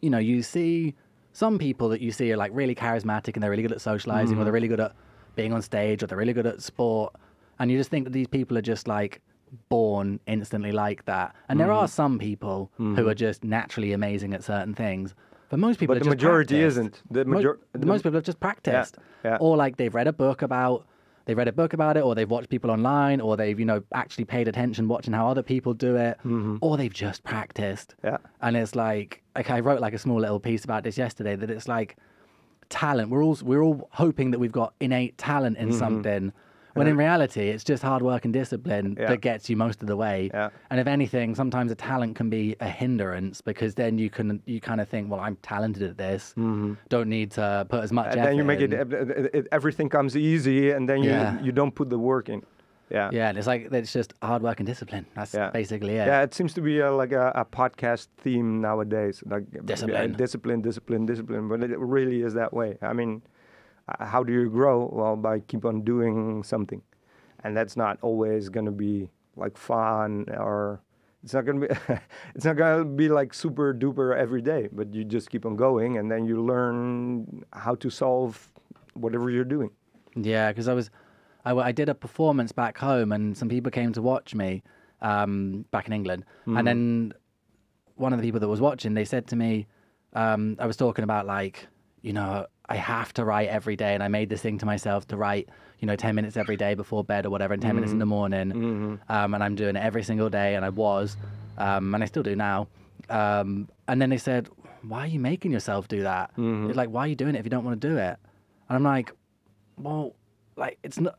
[0.00, 0.94] you know, you see
[1.32, 4.38] some people that you see are like really charismatic and they're really good at socializing
[4.38, 4.92] or they're really good at
[5.36, 7.14] being on stage or they're really good at sport.
[7.60, 9.20] And you just think that these people are just like
[9.68, 11.34] born instantly like that.
[11.48, 11.84] And there mm-hmm.
[11.84, 13.12] are some people who are mm-hmm.
[13.12, 15.14] just naturally amazing at certain things.
[15.50, 16.78] But most people But the majority practiced.
[16.78, 17.02] isn't.
[17.10, 18.96] The major- the the- most people have just practiced.
[19.24, 19.36] yeah.
[19.40, 20.86] Or like they've read a book about
[21.26, 23.82] they've read a book about it or they've watched people online or they've, you know,
[23.94, 26.16] actually paid attention watching how other people do it.
[26.18, 26.56] Mm-hmm.
[26.60, 27.94] Or they've just practiced.
[28.02, 28.16] Yeah.
[28.40, 31.50] And it's like, like I wrote like a small little piece about this yesterday that
[31.50, 31.96] it's like
[32.70, 33.10] talent.
[33.10, 35.70] We're all we're all hoping that we've got innate talent Mm-hmm.
[35.70, 36.32] in something.
[36.74, 39.08] When in reality, it's just hard work and discipline Yeah.
[39.10, 40.30] that gets you most of the way.
[40.32, 40.50] Yeah.
[40.70, 44.60] And if anything, sometimes a talent can be a hindrance because then you can you
[44.60, 46.34] kind of think, well, I'm talented at this.
[46.36, 48.12] Don't need to put as much Mm-hmm.
[48.12, 48.28] and effort.
[48.30, 51.40] then you make it, in." it, it, it- everything comes easy and then you Yeah.
[51.42, 52.42] you don't put the work in
[52.90, 55.06] yeah Yeah, and it's like it's just hard work and discipline.
[55.14, 55.50] That's Yeah.
[55.50, 56.06] basically it.
[56.06, 60.12] yeah it seems to be a, like a, a podcast theme nowadays like uh, Discipline.
[60.24, 63.22] discipline discipline discipline but it really is that way i mean
[63.98, 64.88] how do you grow?
[64.92, 66.82] Well by keep on doing something.
[67.42, 70.82] And that's not always going to be like fun or
[71.22, 71.74] it's not going to be
[72.34, 75.56] it's not going to be like super duper every day but you just keep on
[75.56, 78.50] going and then you learn how to solve
[78.94, 79.70] whatever you're doing.
[80.16, 80.90] Yeah, because I was,
[81.44, 84.62] I, I did a performance back home, and some people came to watch me
[85.00, 87.12] um, back in England, and then
[87.96, 89.66] one of the people that was watching, they said to me,
[90.14, 91.68] um, I was talking about like,
[92.02, 95.06] you know, I have to write every day, and I made this thing to myself
[95.08, 95.48] to write,
[95.80, 98.06] you know, ten minutes every day before bed or whatever, and 10 minutes in the
[98.06, 98.52] morning,
[99.08, 101.16] um, and I'm doing it every single day, and I was,
[101.58, 102.68] um, and I still do now.
[103.08, 104.48] Um, and then they said,
[104.82, 106.30] "Why are you making yourself do that?
[106.68, 108.16] It's like, why are you doing it if you don't want to do it?"
[108.68, 109.12] And I'm like,
[109.76, 110.14] well,
[110.56, 111.16] like it's not.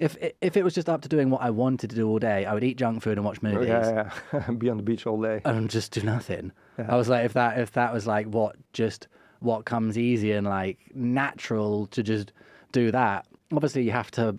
[0.00, 2.46] If if it was just up to doing what I wanted to do all day,
[2.46, 4.50] I would eat junk food and watch movies yeah, yeah.
[4.58, 6.50] be on the beach all day and just do nothing.
[6.88, 9.06] I was like, if that if that was like what just
[9.40, 12.32] what comes easy and like natural to just
[12.72, 13.26] do that.
[13.52, 14.36] Obviously, you have to.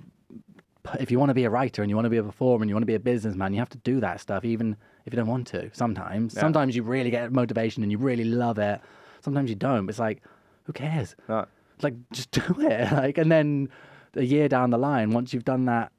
[0.99, 2.69] If you want to be a writer and you want to be a performer and
[2.69, 5.17] you want to be a businessman, you have to do that stuff, even if you
[5.17, 5.69] don't want to.
[5.73, 8.79] Sometimes, sometimes you really get motivation and you really love it.
[9.21, 9.89] Sometimes you don't.
[9.89, 10.21] It's like,
[10.65, 11.15] who cares?
[11.27, 11.45] No.
[11.81, 13.67] like just do it like and then
[14.13, 15.91] a year down the line once you've done that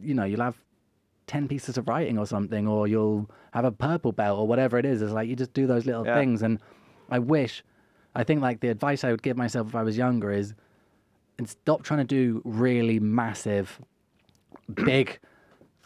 [0.00, 0.56] you know you'll have
[1.26, 4.84] 10 pieces of writing or something or you'll have a purple belt or whatever it
[4.86, 6.16] is it's like you just do those little Yeah.
[6.16, 6.60] things and
[7.10, 7.64] I wish,
[8.16, 10.54] I think like the advice I would give myself if I was younger is,
[11.38, 13.80] and stop trying to do really massive,
[14.74, 15.18] big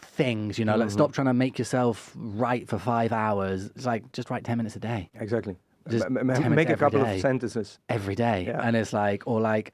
[0.01, 0.57] things.
[0.57, 3.65] You know, like stop trying to make yourself write for five hours.
[3.75, 5.09] It's like just write ten minutes a day.
[5.15, 5.57] Exactly.
[5.89, 7.15] Just M- make a couple day.
[7.15, 7.79] of sentences.
[7.89, 8.61] every day Yeah.
[8.65, 9.73] and it's like or like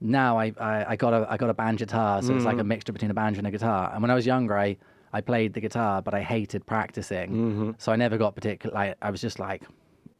[0.00, 2.58] now I, I i got a i got a band guitar so it's like a
[2.58, 2.68] Mm-hmm.
[2.68, 4.76] mixture between a banjo and a guitar and when i was younger i
[5.14, 7.70] i played the guitar but i hated practicing Mm-hmm.
[7.78, 9.62] so i never got particular like i was just like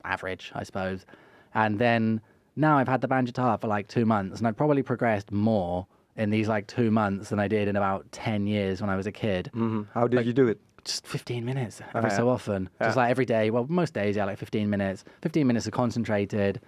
[0.04, 1.04] average i suppose
[1.56, 2.20] and then
[2.54, 5.86] now i've had the band guitar for like two months and i've probably progressed more
[6.16, 9.06] in these like two months than i did in about 10 years when i was
[9.06, 10.58] a kid hmm How did you do it?
[10.84, 12.16] just 15 minutes every yeah.
[12.16, 12.68] so often.
[12.80, 13.50] Just like every day.
[13.50, 15.02] Well, most days, yeah, like 15 minutes.
[15.22, 16.60] 15 minutes of concentrated,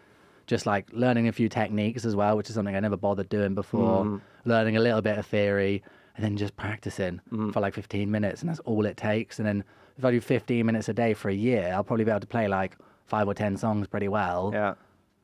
[0.49, 3.55] just like learning a few techniques as well, which is something I never bothered doing
[3.55, 4.05] before.
[4.05, 4.17] Mm-hmm.
[4.55, 5.85] Learning a little bit of theory,
[6.17, 7.51] and then just practicing Mm-hmm.
[7.53, 9.39] for like 15 minutes, and that's all it takes.
[9.39, 9.63] And then
[9.97, 12.27] if I do 15 minutes a day for a year, I'll probably be able to
[12.27, 12.77] play like
[13.09, 14.51] five or 10 songs pretty well.
[14.53, 14.75] Yeah.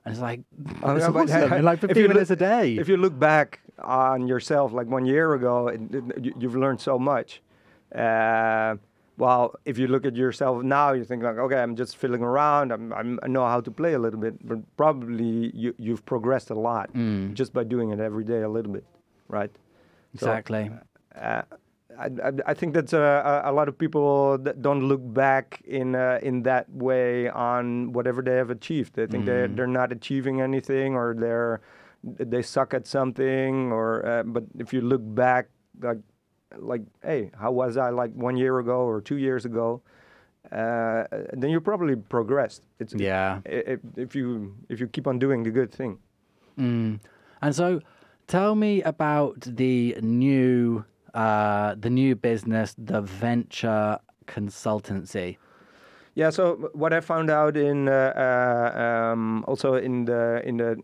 [0.04, 0.40] And it's like,
[0.82, 2.76] Oh, it's yeah, awesome, in like if 15 you minutes look- a day.
[2.76, 6.80] If you look back on yourself, like one year ago, it, it- you- you've learned
[6.80, 7.40] so much.
[7.94, 8.76] Uh,
[9.16, 12.72] well, if you look at yourself now, you think like, okay, I'm just fiddling around.
[12.72, 16.50] I'm, I'm, I know how to play a little bit, but probably you, you've progressed
[16.50, 17.34] a lot Mm.
[17.34, 18.84] just by doing it every day a little bit,
[19.28, 19.50] right?
[20.16, 20.70] So, exactly.
[21.20, 21.42] uh,
[21.98, 26.18] I, I, I think that's a, lot of people that don't look back in uh,
[26.22, 28.94] in that way on whatever they have achieved.
[28.94, 31.61] They think they're they're not achieving anything or they're
[32.02, 33.72] they suck at something.
[33.72, 35.48] Or uh, but if you look back,
[35.80, 35.98] like
[36.59, 39.83] like hey, how was I like one year ago or two years ago?
[40.52, 42.66] Uh, then you probably progressed.
[42.78, 43.40] It's Yeah.
[43.44, 45.98] If, if you if you keep on doing the good thing.
[46.59, 47.00] Mm.
[47.42, 47.80] And so,
[48.26, 55.38] tell me about the new uh, the new business, the venture consultancy.
[56.16, 56.31] Yeah.
[56.31, 60.77] So what I found out in uh, uh, um, also in the in the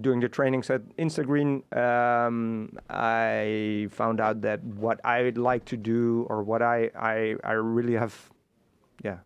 [0.00, 6.26] doing the trainings at Instagreen, um, I found out that what I'd like to do
[6.30, 8.30] or what I I, I really have,
[9.02, 9.18] yeah,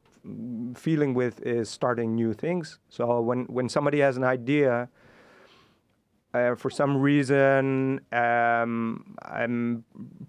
[0.74, 2.78] feeling with is starting new things.
[2.88, 4.88] So when when somebody has an idea.
[6.36, 9.84] Uh, for some reason, um, I'm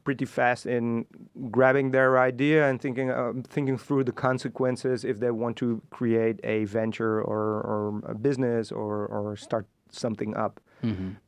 [0.06, 1.06] pretty fast in
[1.52, 6.40] grabbing their idea and thinking uh, thinking through the consequences if they want to create
[6.44, 7.42] a venture or,
[7.72, 10.62] or a business or, or start something up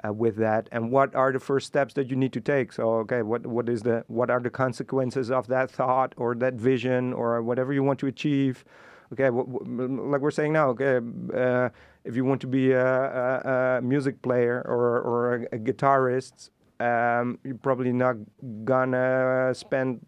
[0.08, 0.70] uh, with that.
[0.72, 2.72] And what are the first steps that you need to take?
[2.72, 6.54] So okay what what is the what are the consequences of that thought or that
[6.54, 8.64] vision or whatever you want to achieve
[9.12, 11.00] okay like we're saying now okay
[11.34, 11.70] uh,
[12.04, 16.50] if you want to be a, a, a music player or, or a, a guitarist
[16.80, 18.16] um, you're probably not
[18.64, 20.00] gonna spend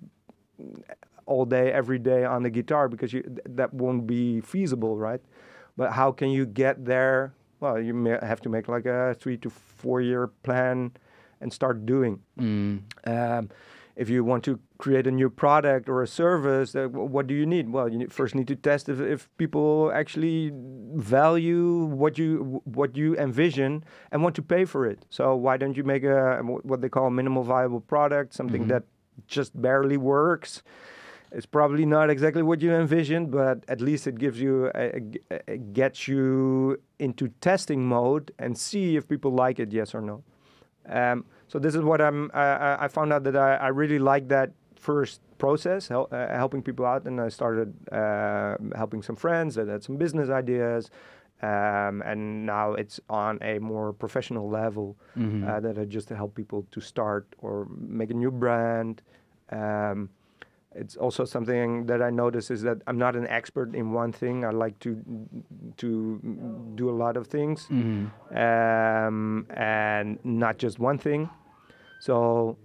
[1.25, 5.21] all day every day on the guitar because you, th- that won't be feasible right?
[5.77, 7.33] But how can you get there?
[7.59, 10.91] Well you may have to make like a three to four year plan
[11.41, 12.21] and start doing.
[12.39, 12.83] Mm.
[13.07, 13.49] um,
[13.95, 17.45] if you want to create a new product or a service, uh, what do you
[17.45, 17.69] need?
[17.71, 20.51] Well, you first need to test if, if people actually
[20.95, 25.05] value what you what you envision and want to pay for it.
[25.09, 28.83] So why don't you make a what they call a minimal viable product, something that
[29.27, 30.63] just barely works?
[31.33, 35.01] It's probably not exactly what you envisioned, but at least it gives you a,
[35.31, 40.01] a- a- gets you into testing mode and see if people like it, yes or
[40.01, 40.23] no.
[40.89, 42.19] Um, so this is what I'm.
[42.33, 42.45] I
[42.85, 44.49] I- found out that I, I really like that
[44.89, 49.67] first process, hel- uh, helping people out, and I started uh, helping some friends that
[49.67, 50.83] had some business ideas,
[51.41, 54.95] um, and now it's on a more professional level
[55.49, 59.01] uh, that I just help people to start or make a new brand.
[59.51, 60.09] Um,
[60.83, 64.45] it's also something that I notice is that I'm not an expert in one thing.
[64.45, 64.91] I like to
[65.77, 65.87] to
[66.75, 67.67] do a lot of things,
[68.45, 71.29] um, and not just one thing.
[72.01, 72.57] So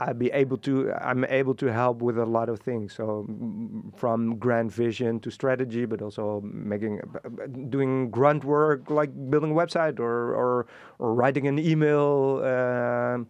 [0.00, 0.92] I'll be able to.
[0.92, 2.94] I'm able to help with a lot of things.
[2.94, 7.00] So mm, from grand vision to strategy, but also making,
[7.68, 10.66] doing grunt work like building a website or or,
[11.00, 12.42] or writing an email.
[12.44, 13.26] um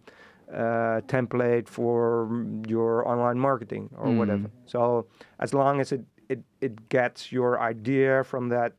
[0.51, 4.49] uh, template for your online marketing or whatever.
[4.65, 5.05] So
[5.39, 8.73] as long as it, it, it gets your idea from that,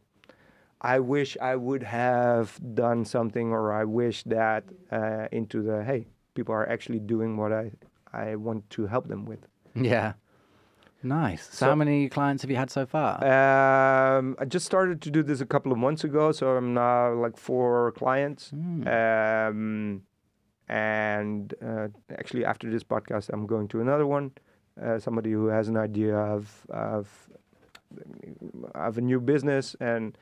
[0.80, 6.06] I wish I would have done something or I wish that uh, into the, hey,
[6.34, 7.72] people are actually doing what I,
[8.12, 9.46] I want to help them with.
[9.74, 10.14] Yeah.
[11.02, 11.48] Nice.
[11.50, 13.24] So, how many clients have you had so far?
[13.24, 17.14] Um, I just started to do this a couple of months ago, so I'm now
[17.14, 18.52] like four clients.
[18.52, 20.02] Um,
[20.68, 24.32] and uh, actually, after this podcast, I'm going to another one.
[24.80, 27.08] Uh, somebody who has an idea of of
[28.74, 30.16] of a new business, and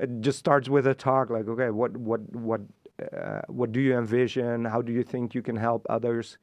[0.00, 2.60] it just starts with a talk like okay what what what
[3.00, 4.64] uh, what do you envision?
[4.64, 6.38] How do you think you can help others?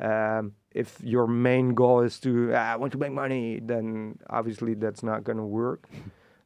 [0.00, 4.74] Um, if your main goal is to ah, I want to make money then obviously
[4.74, 5.88] that's not going to work.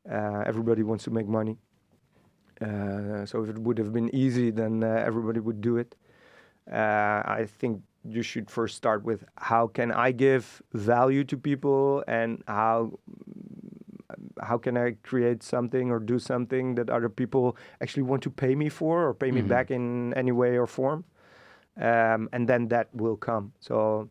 [0.04, 1.56] Uh, everybody wants to make money.
[2.60, 5.96] Uh, so if it would have been easy then uh, everybody would do it.
[6.70, 12.04] Uh, I think you should first start with how can I give value to people
[12.06, 12.98] and how
[14.44, 18.54] how can I create something or do something that other people actually want to pay
[18.54, 19.48] me for or pay me Mhm.
[19.48, 21.04] back in any way or form,
[21.76, 23.52] um, and then that will come.
[23.60, 24.10] So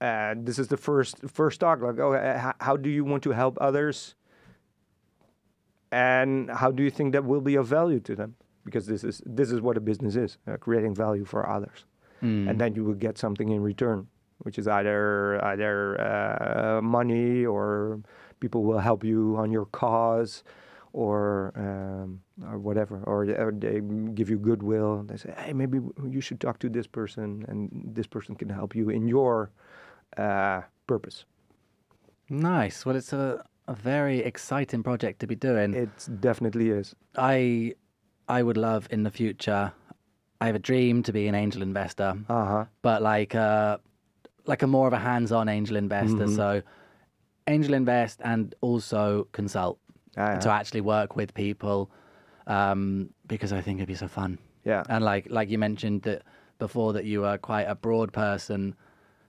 [0.00, 1.80] uh, this is the first first talk.
[1.82, 4.14] Like, oh, uh, h- how do you want to help others,
[5.92, 8.34] and how do you think that will be of value to them?
[8.64, 11.84] Because this is this is what a business is: uh, creating value for others
[12.22, 12.50] Mm.
[12.50, 14.06] and then you will get something in return,
[14.44, 18.00] which is either either uh, money or
[18.40, 20.42] people will help you on your cause,
[20.92, 22.20] or um,
[22.50, 23.80] or whatever, or, they- or they
[24.14, 25.04] give you goodwill.
[25.06, 25.78] They say, hey, maybe
[26.08, 29.50] you should talk to this person, and this person can help you in your
[30.16, 31.24] uh, purpose.
[32.28, 32.86] Nice.
[32.86, 35.74] Well, it's a, a very exciting project to be doing.
[35.74, 36.94] It definitely is.
[37.16, 37.74] I
[38.28, 39.72] I would love in the future.
[40.40, 42.64] I have a dream to be an angel investor, Uh huh.
[42.82, 43.78] but like uh
[44.46, 46.26] like a more of a hands-on angel investor.
[46.26, 46.36] Mhm.
[46.36, 46.62] So
[47.46, 49.78] angel invest and also consult
[50.16, 50.38] Yeah.
[50.38, 51.90] to actually work with people
[52.46, 54.38] um, because I think it'd be so fun.
[54.64, 54.82] yeah.
[54.88, 56.22] And like like you mentioned that
[56.58, 58.74] before that you are quite a broad person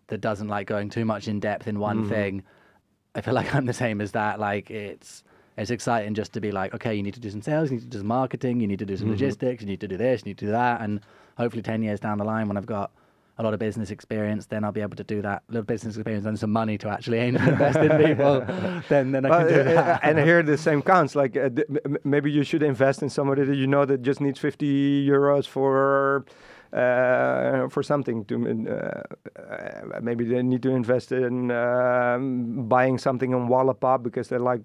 [0.07, 2.09] that doesn't like going too much in depth in one Mhm.
[2.09, 2.43] thing.
[3.15, 4.39] I feel like I'm the same as that.
[4.39, 5.23] Like it's
[5.57, 7.83] it's exciting just to be like, okay, you need to do some sales, you need
[7.83, 9.11] to do some marketing, you need to do some Mhm.
[9.11, 11.01] logistics, you need to do this, you need to do that, and
[11.37, 12.91] hopefully ten years down the line when I've got
[13.41, 15.95] a lot of business experience, then I'll be able to do that A little business
[15.97, 18.41] experience and some money to actually invest in people.
[18.87, 19.99] Then then I can do uh, that.
[20.03, 21.15] and here the same counts.
[21.15, 24.01] Like uh, th- m- m- maybe you should invest in somebody that you know that
[24.03, 26.25] just needs 50 euros for
[26.71, 28.25] for something.
[28.25, 29.01] To uh,
[29.41, 34.61] uh, maybe they need to invest in um, buying something on Wallapop because they like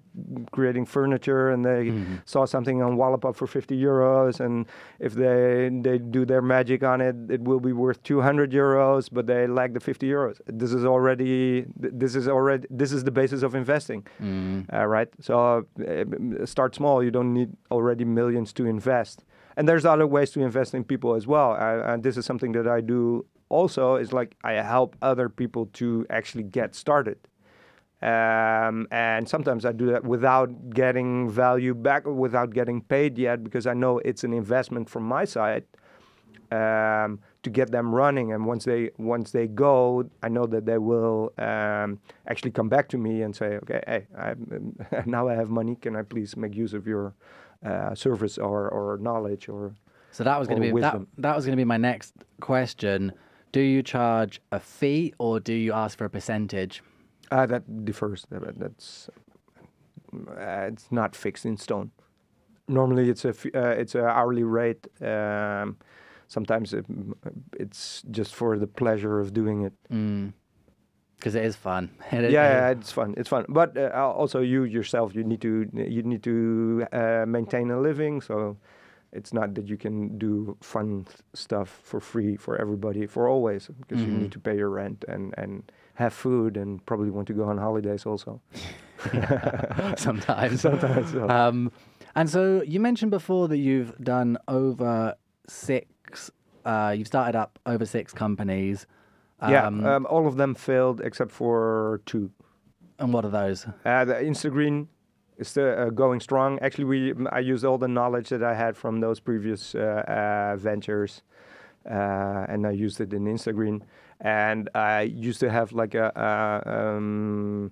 [0.51, 2.21] creating furniture and they Mhm.
[2.25, 4.65] saw something on Wallapop for 50 euros and
[4.99, 9.25] if they they do their magic on it it will be worth 200 euros but
[9.27, 13.43] they lack the 50 euros this is already this is already this is the basis
[13.43, 14.65] of investing Mm.
[14.73, 15.35] uh, right so
[15.79, 19.23] uh, start small you don't need already millions to invest
[19.57, 22.53] and there's other ways to invest in people as well uh, and this is something
[22.53, 27.17] that i do also is like i help other people to actually get started
[28.01, 33.43] um, and sometimes I do that without getting value back or without getting paid yet
[33.43, 35.63] because I know it's an investment from my side
[36.51, 38.33] um, to get them running.
[38.33, 42.87] And once they once they go, I know that they will um, actually come back
[42.89, 44.75] to me and say, "Okay, hey, I'm,
[45.07, 45.75] now I have money.
[45.75, 47.15] Can I please make use of your
[47.65, 49.73] uh, service or, or knowledge or?"
[50.11, 53.11] So that was going to be that, that was going to be my next question.
[53.51, 56.81] Do you charge a fee or do you ask for a percentage?
[57.31, 58.25] Uh, that differs.
[58.29, 59.09] That's
[60.13, 61.91] uh, it's not fixed in stone.
[62.67, 64.87] Normally, it's a f- uh, it's a hourly rate.
[65.01, 65.77] Um,
[66.27, 66.85] sometimes it,
[67.53, 69.73] it's just for the pleasure of doing it.
[71.17, 71.89] Because it is fun.
[72.11, 73.13] It Yeah, yeah, it's fun.
[73.17, 73.45] It's fun.
[73.49, 78.21] But uh, also, you yourself, you need to you need to uh, maintain a living.
[78.21, 78.57] So
[79.13, 84.01] it's not that you can do fun stuff for free for everybody for always because
[84.05, 84.19] you Mhm.
[84.21, 85.63] need to pay your rent and and
[85.95, 88.39] have food and probably want to go on holidays also.
[89.97, 90.61] sometimes.
[90.61, 91.29] Sometimes, so.
[91.29, 91.71] Um,
[92.15, 95.15] and so you mentioned before that you've done over
[95.47, 96.31] six.
[96.65, 98.85] Uh, you've started up over six companies.
[99.41, 102.31] Yeah, Um, um, all of them failed except for two.
[102.99, 103.67] and what are those?
[103.85, 104.87] Uh, the Instagreen
[105.37, 106.59] is still uh, going strong.
[106.59, 110.55] Actually, we I used all the knowledge that I had from those previous uh, uh,
[110.57, 111.21] ventures,
[111.85, 113.81] uh, and I used it in Instagreen.
[114.19, 117.71] And I used to have like a, a um,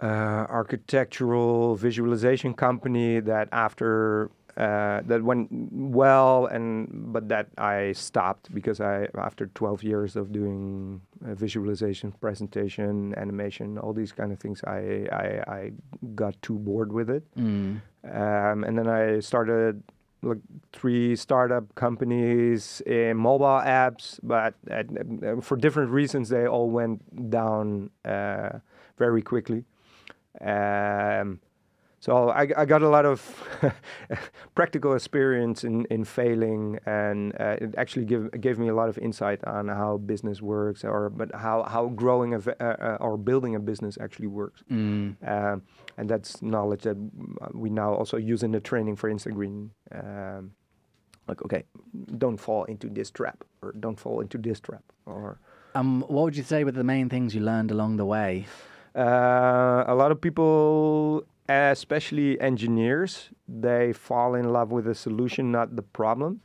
[0.00, 8.52] uh, architectural visualization company that after uh, that went well, and but that I stopped
[8.52, 14.38] because I after 12 years of doing uh, visualization, presentation, animation, all these kind of
[14.40, 15.26] things, I I,
[15.58, 15.72] I
[16.14, 17.80] got too bored with it, Mm.
[18.04, 19.82] um, and then I started
[20.22, 20.38] like
[20.72, 24.82] three startup companies in mobile apps, but uh,
[25.24, 26.98] uh, for different reasons they all went
[27.30, 28.58] down uh,
[28.98, 29.62] very quickly.
[30.40, 31.40] Um,
[32.00, 33.20] so I, I got a lot of
[34.54, 38.98] practical experience in, in failing, and uh, it actually give, gave me a lot of
[38.98, 43.56] insight on how business works, or but how, how growing a, uh, uh, or building
[43.56, 44.62] a business actually works.
[44.70, 45.16] Mm.
[45.26, 45.62] Um,
[45.96, 46.96] and that's knowledge that
[47.52, 49.70] we now also use in the training for Instagreen.
[49.92, 50.52] Um,
[51.26, 51.64] like, okay,
[52.16, 55.40] don't fall into this trap, or don't fall into this trap, or.
[55.74, 58.46] Um, what would you say were the main things you learned along the way?
[58.96, 65.76] Uh, a lot of people especially engineers, they fall in love with the solution, not
[65.76, 66.40] the problem.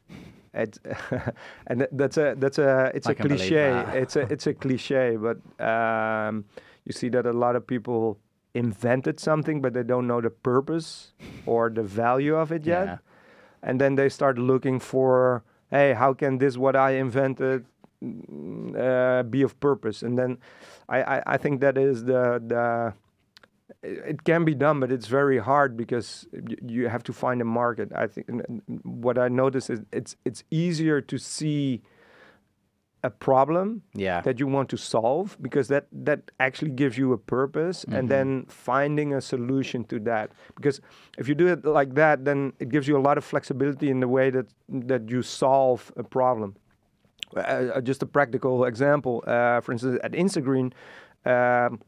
[0.54, 0.80] It's,
[1.68, 3.86] and that's a that's a it's I a cliche.
[3.94, 6.46] It's a it's a cliche, but um,
[6.86, 8.20] you see that a lot of people
[8.54, 11.14] invented something, but they don't know the purpose
[11.46, 12.86] or the value of it yet.
[12.86, 12.98] Yeah.
[13.64, 17.66] And then they start looking for, hey, how can this what I invented
[18.04, 20.04] mm, uh, be of purpose?
[20.04, 20.38] And then
[20.88, 22.94] I, I, I think that is the the
[23.84, 26.26] it can be done, but it's very hard because
[26.66, 27.92] you have to find a market.
[27.94, 28.30] I think
[28.84, 31.82] what I notice is it's it's easier to see
[33.06, 34.22] a problem Yeah.
[34.22, 37.98] that you want to solve because that that actually gives you a purpose Mm-hmm.
[38.00, 40.80] and then finding a solution to that because
[41.18, 44.00] if you do it like that then it gives you a lot of flexibility in
[44.00, 44.46] the way that
[44.88, 46.56] that you solve a problem
[47.36, 50.72] uh, uh, just a practical example uh, for instance at Instagreen
[51.26, 51.82] um,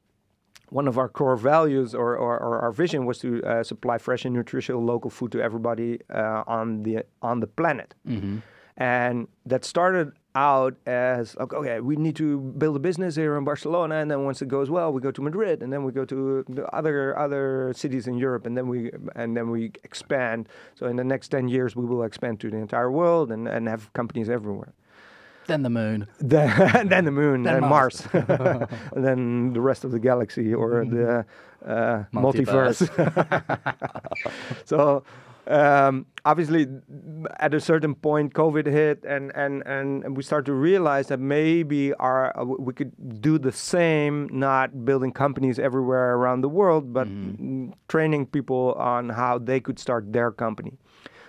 [0.70, 4.26] one of our core values or, or, or our vision was to uh, supply fresh
[4.26, 8.38] and nutritious local food to everybody uh, on the on the planet Mm-hmm.
[8.78, 13.46] and that started out as like, okay, we need to build a business here in
[13.46, 16.04] Barcelona, and then once it goes well, we go to Madrid, and then we go
[16.04, 20.50] to the other other cities in Europe, and then we and then we expand.
[20.78, 23.68] So in the next ten years, we will expand to the entire world and, and
[23.70, 24.74] have companies everywhere.
[25.48, 26.08] Then the moon.
[26.20, 28.08] Then, then the moon, Then then Mars.
[28.14, 31.26] Mars, then the rest of the galaxy or the
[31.66, 32.88] uh, Multiverse.
[32.90, 34.32] multiverse.
[34.66, 35.04] so
[35.48, 36.68] um, obviously,
[37.40, 41.94] at a certain point, COVID hit, and and and we start to realize that maybe
[41.94, 47.08] our uh, we could do the same, not building companies everywhere around the world, but
[47.08, 50.74] mm, training people on how they could start their company.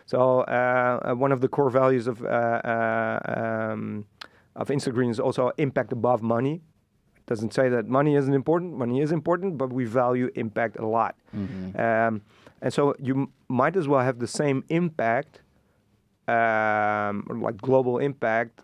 [0.07, 4.05] So uh, uh, one of the core values of uh, um,
[4.55, 6.63] of Instagreen is also impact above money.
[7.27, 8.75] Doesn't say that money isn't important.
[8.79, 11.17] Money is important, but we value impact a lot.
[11.35, 12.23] Um,
[12.63, 15.43] and so you m- might as well have the same impact,
[16.29, 18.61] um, like global impact,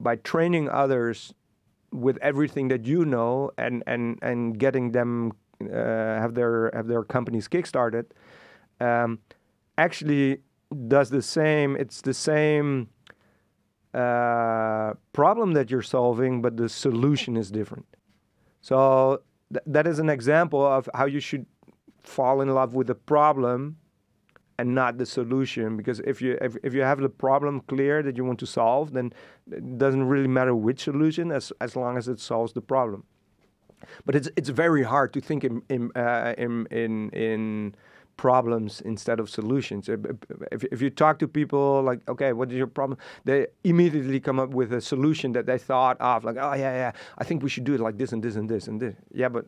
[0.00, 1.34] by training others
[1.92, 5.32] with everything that you know and and and getting them
[5.62, 5.66] uh,
[6.22, 8.06] have their have their companies kickstarted.
[8.80, 9.18] Um,
[9.76, 10.40] actually,
[10.88, 11.76] does the same.
[11.76, 12.88] It's the same
[13.94, 17.86] uh, problem that you're solving, but the solution is different.
[18.60, 21.46] So th- that is an example of how you should
[22.00, 23.78] fall in love with the problem
[24.58, 25.76] and not the solution.
[25.76, 28.92] Because if you if, if you have the problem clear that you want to solve,
[28.92, 29.12] then
[29.50, 33.04] it doesn't really matter which solution as as long as it solves the problem.
[34.04, 37.74] But it's it's very hard to think in in uh, in, in in
[38.18, 39.88] problems instead of solutions.
[39.88, 42.98] If, if, you talk to people like, okay, what is your problem?
[43.24, 46.92] They immediately come up with a solution that they thought of, like, oh yeah, yeah,
[47.16, 48.94] I think we should do it like this and this and this and this.
[49.14, 49.46] Yeah, but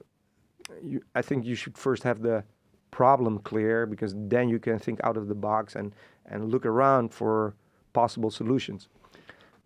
[0.82, 2.44] you, I think you should first have the
[2.90, 5.92] problem clear because then you can think out of the box and
[6.26, 7.54] and look around for
[7.92, 8.88] possible solutions.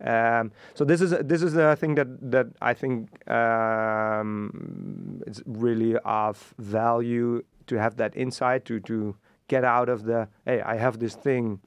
[0.03, 5.95] Um, so this is this is the thing that that I think um, it's really
[6.03, 9.15] of value to have that insight to to
[9.47, 11.59] get out of the hey I have this thing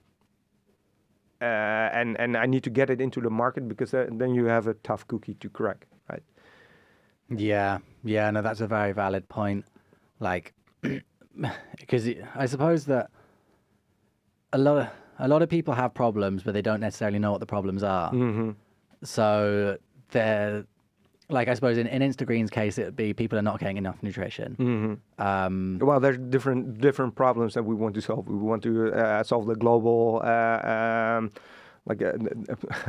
[1.40, 4.66] uh, and and I need to get it into the market because then you have
[4.66, 6.22] a tough cookie to crack right
[7.30, 9.64] Yeah, yeah, no, that's a very valid point.
[10.18, 10.54] Like,
[11.78, 13.10] because I suppose that
[14.52, 14.88] a lot of
[15.18, 18.12] a lot of people have problems, but they don't necessarily know what the problems are.
[18.12, 18.50] mm-hmm.
[19.04, 19.76] So
[20.10, 20.64] they're
[21.30, 24.02] like, I suppose in, in Instagreen's case, it would be people are not getting enough
[24.02, 24.56] nutrition.
[24.58, 25.22] Mm-hmm.
[25.26, 28.26] Um, Well, there's different different problems that we want to solve.
[28.28, 30.60] We want to uh, solve the global, uh,
[31.18, 31.30] um,
[31.86, 32.12] like uh,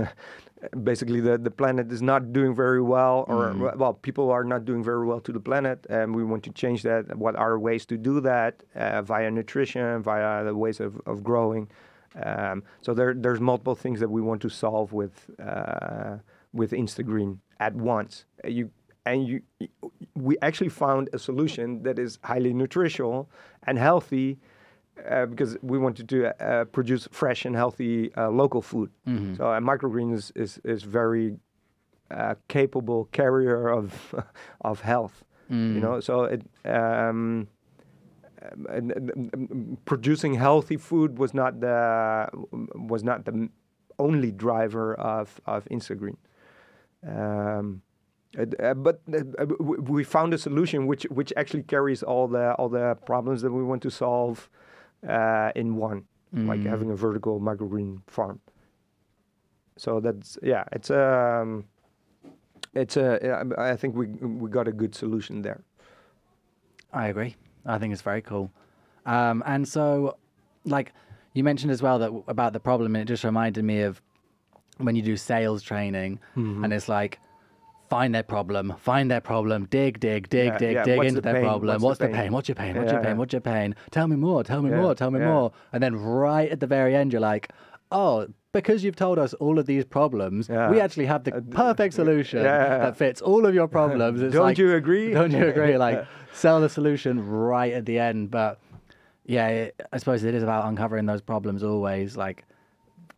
[0.84, 3.78] basically the the planet is not doing very well, or Mm.
[3.78, 6.84] well, people are not doing very well to the planet, and we want to change
[6.84, 7.16] that.
[7.18, 11.68] What are ways to do that uh, via nutrition, via the ways of of growing?
[12.26, 16.18] Um, so there there's multiple things that we want to solve with uh,
[16.54, 18.26] with Instagreen at once.
[18.46, 18.72] You
[19.06, 19.42] and you
[20.16, 23.30] we actually found a solution that is highly nutritional
[23.64, 24.38] and healthy
[25.10, 28.90] uh, because we wanted to uh, produce fresh and healthy uh, local food.
[29.38, 31.38] So uh, microgreen is is, is very
[32.12, 34.14] uh, capable carrier of
[34.62, 35.24] of health.
[35.76, 37.48] You know, so it um,
[38.70, 42.28] and, and, um, producing healthy food was not the
[42.76, 43.50] was not the
[43.98, 46.18] only driver of of Instagreen.
[47.08, 47.82] Um,
[48.38, 52.54] uh, uh, but uh, uh, we found a solution which which actually carries all the
[52.54, 54.50] all the problems that we want to solve
[55.08, 56.70] uh, in one, like Mm.
[56.70, 58.40] having a vertical microgreen farm.
[59.78, 61.66] So that's yeah, it's um,
[62.76, 65.64] it's a I think we we got a good solution there.
[66.94, 67.36] I agree.
[67.66, 68.52] I think it's very cool.
[69.06, 70.18] Um, and so,
[70.66, 70.92] like
[71.34, 74.02] you mentioned as well that about the problem, and it just reminded me of
[74.80, 76.64] when you do sales training, Mm-hmm.
[76.64, 77.20] and it's like
[77.90, 80.84] find their problem, find their problem, dig, dig, dig, Yeah, dig, yeah.
[80.84, 81.44] dig What's into the their pain?
[81.44, 81.74] problem.
[81.74, 82.16] What's What's, the pain?
[82.16, 82.32] pain?
[82.34, 82.76] What's your pain?
[82.78, 83.12] What's your pain?
[83.12, 83.18] yeah.
[83.18, 83.76] What's your pain?
[83.92, 84.44] Tell me more.
[84.44, 84.94] Tell me Yeah, more.
[84.96, 85.32] Tell me yeah.
[85.34, 85.52] more.
[85.74, 87.50] And then right at the very end, you're like,
[87.92, 88.28] oh.
[88.52, 90.72] Because you've told us all of these problems, Yeah.
[90.72, 92.80] we actually have the Uh, perfect solution yeah.
[92.80, 94.22] that fits all of your problems.
[94.24, 95.12] It's Don't like- you agree?
[95.20, 95.78] Don't you agree?
[95.88, 96.04] Like,
[96.34, 98.32] sell the solution right at the end.
[98.32, 98.60] But
[99.26, 102.44] yeah, it, I suppose it is about uncovering those problems always, like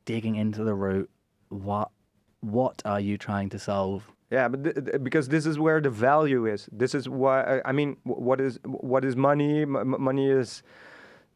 [0.03, 1.09] digging into the root.
[1.51, 1.91] What
[2.39, 4.09] what are you trying to solve?
[4.31, 6.69] Yeah, but th- because this is where the value is.
[6.71, 9.63] This is why I mean, what is what is money?
[9.63, 10.63] M- money is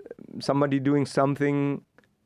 [0.10, 1.82] uh, somebody doing something,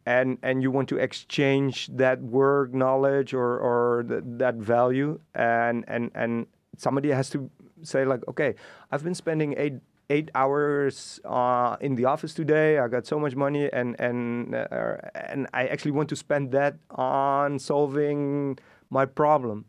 [0.05, 5.83] and and you want to exchange that work knowledge or or th- that value, and
[5.87, 6.45] and and
[6.77, 7.49] somebody has to
[7.81, 8.53] say like, okay,
[8.91, 9.73] I've been spending eight
[10.09, 12.79] eight hours uh, in the office today.
[12.79, 16.75] I got so much money, and and uh, and I actually want to spend that
[16.91, 18.57] on solving
[18.89, 19.65] my problem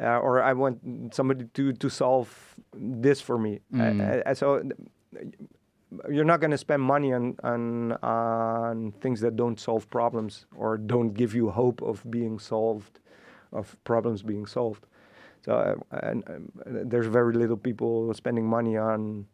[0.00, 2.28] uh, or I want somebody to to solve
[2.74, 3.60] this for me.
[3.74, 4.26] Uh, Mm.
[4.26, 4.60] uh, so uh,
[6.10, 10.76] you're not going to spend money on on on things that don't solve problems or
[10.76, 13.00] don't give you hope of being solved,
[13.52, 14.86] of problems being solved.
[15.44, 16.52] So uh, and, um,
[16.90, 19.26] there's very little people spending money on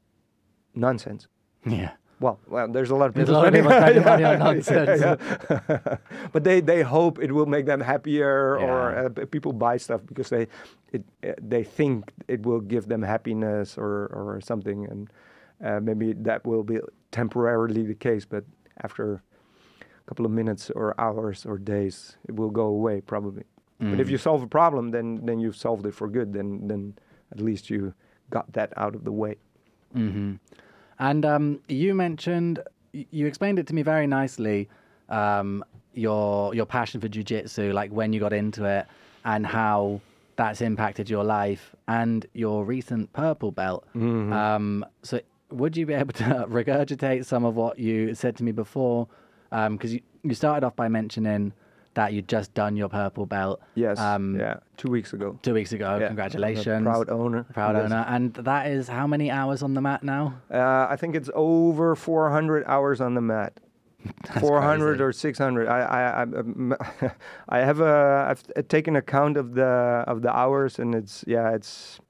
[0.74, 1.28] nonsense.
[1.66, 1.92] Yeah.
[2.20, 5.00] Well, well, there's a lot of people a lot of spending spending money on nonsense.
[5.00, 5.96] yeah.
[6.32, 10.28] but they, they hope it will make them happier, or uh, people buy stuff because
[10.30, 10.46] they
[10.92, 15.10] it uh, they think it will give them happiness or or something, and
[15.64, 16.78] uh, maybe that will be
[17.10, 18.44] temporarily the case, but
[18.82, 19.22] after
[19.80, 23.44] a couple of minutes or hours or days, it will go away probably.
[23.80, 24.10] But if Mm.
[24.12, 26.32] you solve a problem, then then you've solved it for good.
[26.32, 26.94] Then then
[27.32, 27.92] at least you
[28.30, 29.34] got that out of the way.
[29.92, 30.34] hmm
[30.98, 32.60] And um, you mentioned,
[32.92, 34.68] you explained it to me very nicely,
[35.08, 35.64] um,
[35.94, 38.86] your your passion for jujitsu, like when you got into it,
[39.24, 40.00] and how
[40.36, 43.86] that's impacted your life and your recent purple belt.
[44.32, 45.20] Um, so,
[45.50, 49.06] would you be able to regurgitate some of what you said to me before?
[49.50, 51.52] Because you, you started off by mentioning
[51.94, 53.60] that you'd just done your purple belt.
[53.74, 53.98] Yes.
[53.98, 54.56] Um, yeah.
[54.76, 55.38] Two weeks ago.
[55.42, 55.98] Two weeks ago.
[56.00, 56.82] Yeah, Congratulations.
[56.84, 57.44] Proud owner.
[57.52, 57.84] Proud Yes.
[57.86, 58.04] owner.
[58.08, 60.34] And that is how many hours on the mat now?
[60.50, 63.58] Uh, I think it's over 400 hours on the mat.
[64.40, 65.02] 400 crazy.
[65.02, 65.66] or 600.
[65.66, 67.10] I I I,
[67.48, 72.00] I have a I've taken account of the of the hours and it's yeah it's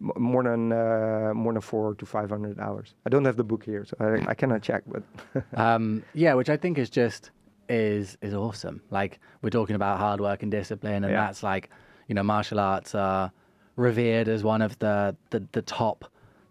[0.00, 2.94] more than uh, more than four to 500 hours.
[3.06, 4.82] I don't have the book here, so I, I cannot check.
[4.86, 5.02] But
[5.58, 7.30] um, yeah, which I think is just
[7.70, 8.82] is is awesome.
[8.90, 11.26] Like we're talking about hard work and discipline, and Yeah.
[11.26, 11.70] that's like
[12.08, 13.30] you know martial arts are
[13.76, 16.04] revered as one of the the, the top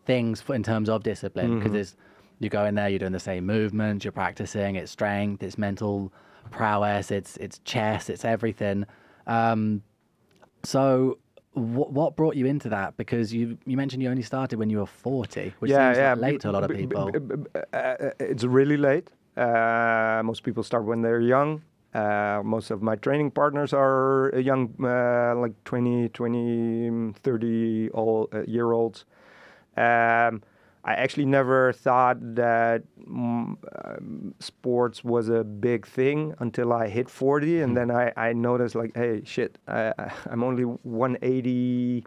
[0.05, 1.95] things for, in terms of discipline because it's
[2.39, 6.11] you go in there, you're doing the same movements, you're practicing, it's strength, it's mental
[6.51, 8.86] prowess, it's it's chess, it's everything.
[9.28, 9.84] Um,
[10.63, 11.20] so.
[11.53, 12.95] What, what brought you into that?
[12.95, 16.13] Because you you mentioned you only started when you were forty, which yeah, seems yeah.
[16.13, 17.11] late to a lot of people.
[17.55, 19.09] uh, uh, it's really late.
[19.40, 21.62] Uh, most people start when they're young.
[21.94, 27.90] Uh, most of my training partners are uh, young, uh, like 20, 20, mm, 30
[27.92, 29.06] old, uh, year olds.
[29.78, 30.44] Um,
[30.84, 37.62] I actually never thought that um, sports was a big thing until I hit 40,
[37.62, 39.94] and then I, I noticed like, hey, shit, I,
[40.30, 42.04] I'm only 180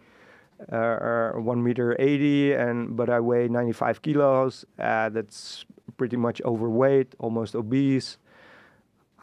[0.71, 5.65] uh, or one meter 80 and but i weigh 95 kilos uh, that's
[5.97, 8.19] pretty much overweight almost obese.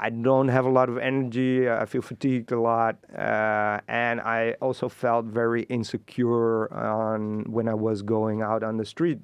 [0.01, 1.69] I don't have a lot of energy.
[1.69, 7.73] I feel fatigued a lot uh, and i also felt very insecure on when i
[7.73, 9.19] was going out on the street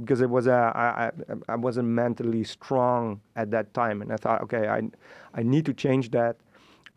[0.00, 1.10] because it was a I, I,
[1.48, 4.82] I wasn't mentally strong at that time and i thought okay i
[5.34, 6.36] i need to change that.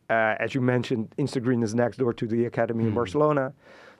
[0.07, 3.53] Uh, as you mentioned, Instagreen is next door to the academy in Barcelona.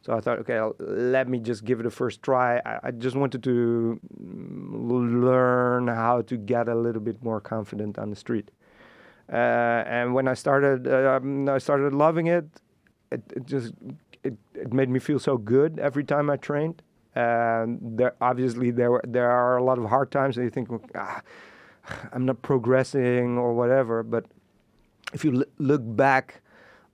[0.06, 2.60] So I thought, okay, let me just give it a first try.
[2.64, 7.98] I, I just wanted to mm, learn how to get a little bit more confident
[7.98, 8.52] on the street.
[9.34, 12.46] Uh, and when I started, um, I started loving it.
[13.12, 13.74] It, it just
[14.24, 16.84] it, it made me feel so good every time I trained.
[17.16, 20.70] And there obviously there were- there are a lot of hard times, and you think,
[20.94, 21.22] ah,
[22.14, 24.04] I'm not progressing or whatever.
[24.04, 24.26] But
[25.14, 26.42] if you l- look back,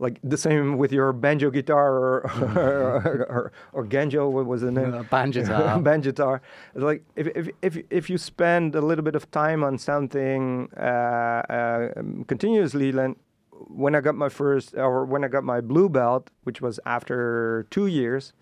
[0.02, 4.72] like the same with your banjo guitar or or, or, or Genjo, what was the
[4.72, 4.92] name?
[5.02, 5.80] Uh, banjo-tar.
[5.90, 6.42] banjo-tar.
[6.74, 10.82] Like if, if if if you spend a little bit of time on something uh,
[10.82, 11.94] uh,
[12.28, 13.16] continuously, then
[13.52, 17.68] when I got my first or when I got my blue belt, which was after
[17.70, 18.34] two years.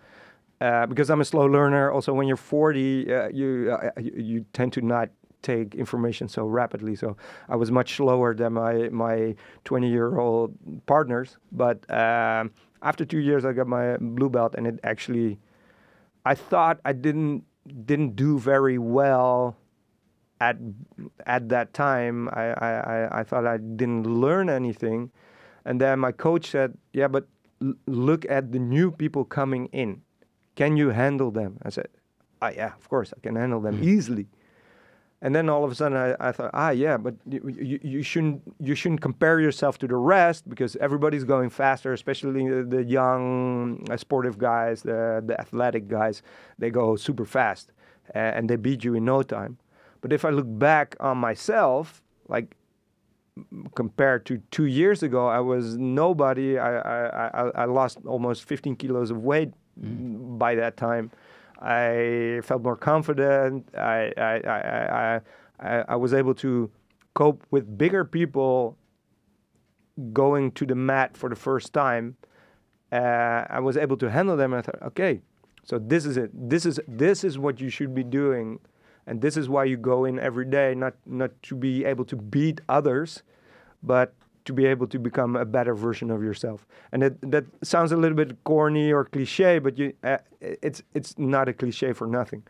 [0.62, 1.90] Uh, because I'm a slow learner.
[1.90, 5.08] Also, when you're 40, uh, you, uh, you you tend to not
[5.42, 6.94] take information so rapidly.
[6.96, 7.16] So
[7.48, 9.34] I was much slower than my my
[9.64, 10.54] 20 year old
[10.86, 11.36] partners.
[11.52, 15.38] But um, after two years, I got my blue belt, and it actually,
[16.24, 17.44] I thought I didn't
[17.84, 19.56] didn't do very well
[20.40, 20.56] at
[21.26, 22.28] at that time.
[22.32, 25.10] I I, I, thought I didn't learn anything,
[25.64, 27.28] and then my coach said, "Yeah, but
[27.62, 30.02] l- look at the new people coming in.
[30.56, 31.88] Can you handle them?" I said,
[32.40, 34.28] "Ah, yeah, of course I can handle them easily."
[35.22, 38.02] And then all of a sudden I, I thought, ah, yeah, but you, you, you
[38.02, 42.82] shouldn't you shouldn't compare yourself to the rest because everybody's going faster, especially the, the
[42.84, 46.22] young uh, sportive guys, the the athletic guys.
[46.58, 47.72] They go super fast
[48.14, 49.58] uh, and they beat you in no time.
[50.00, 52.56] But if I look back on myself, like
[53.74, 56.58] compared to two years ago, I was nobody.
[56.58, 61.10] I I, I, I lost almost 15 kilos of weight by that time.
[61.60, 63.68] I felt more confident.
[63.76, 65.20] I I, I,
[65.60, 66.70] I, I, was able to
[67.14, 68.78] cope with bigger people
[70.12, 72.16] going to the mat for the first time.
[72.90, 74.52] Uh, I was able to handle them.
[74.52, 75.20] And I thought, okay,
[75.64, 76.30] so this is it.
[76.32, 78.58] This is this is what you should be doing,
[79.06, 82.16] and this is why you go in every day, not not to be able to
[82.16, 83.22] beat others,
[83.82, 84.14] but
[84.50, 86.66] to be able to become a better version of yourself.
[86.92, 91.12] And that that sounds a little bit corny or cliche, but you uh, it's it's
[91.18, 92.42] not a cliche for nothing.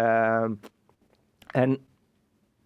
[0.00, 0.58] Um,
[1.54, 1.78] and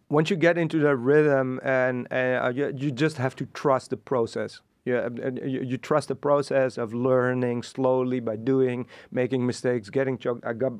[0.09, 3.97] once you get into that rhythm, and uh, you, you just have to trust the
[3.97, 4.61] process.
[4.85, 5.09] Yeah,
[5.45, 10.47] you, you trust the process of learning slowly by doing, making mistakes, getting choked.
[10.47, 10.75] I got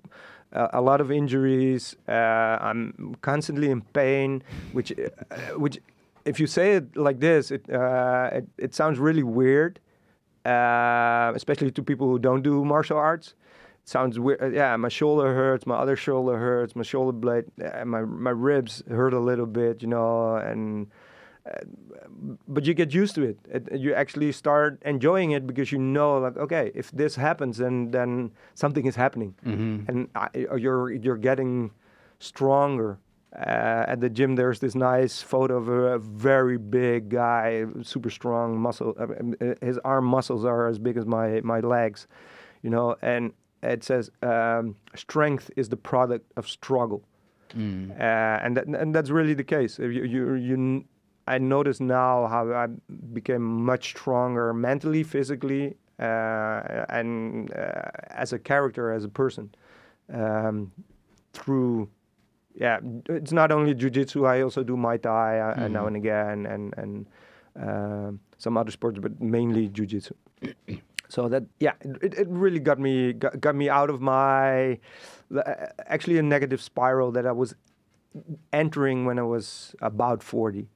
[0.53, 1.97] uh, a lot of injuries.
[2.07, 2.13] Uh,
[2.69, 5.79] I'm constantly in pain, which, uh, which,
[6.27, 9.81] if you say it like this, it uh, it, it sounds really weird,
[10.45, 13.35] uh, especially to people who don't do martial arts.
[13.83, 14.43] It sounds weird.
[14.43, 18.31] Uh, yeah, my shoulder hurts, my other shoulder hurts, my shoulder blade, uh, my my
[18.31, 20.89] ribs hurt a little bit, you know, and
[21.47, 21.61] uh,
[22.49, 23.39] but you get used to it.
[23.49, 23.81] it.
[23.81, 28.33] You actually start enjoying it because you know, like, okay, if this happens, then then
[28.55, 29.35] something is happening,
[29.89, 31.71] and I, you're you're getting
[32.19, 32.99] stronger.
[33.35, 38.59] Uh, at the gym, there's this nice photo of a, very big guy, super strong
[38.59, 38.95] muscle.
[38.99, 42.07] uh, his arm muscles are as big as my my legs,
[42.63, 47.03] you know, and it says um, strength is the product of struggle.
[47.93, 49.79] Uh, and that, and that's really the case.
[49.79, 50.85] If You, you, you, n-
[51.27, 52.67] I notice now how I
[53.13, 59.55] became much stronger mentally, physically, uh, and uh, as a character, as a person,
[60.13, 60.73] um,
[61.33, 61.89] through.
[62.59, 64.27] Yeah, it's not only jujitsu.
[64.27, 67.07] I also do Muay Thai uh, uh, now and again, and and
[67.61, 70.13] um some other sports, but mainly jujitsu.
[71.09, 74.79] so that yeah, it, it really got me got, got me out of my
[75.37, 77.55] uh, actually a negative spiral that I was
[78.53, 80.69] entering when I was about 40.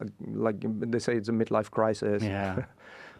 [0.00, 2.22] Like, like they say, it's a midlife crisis.
[2.22, 2.64] Yeah.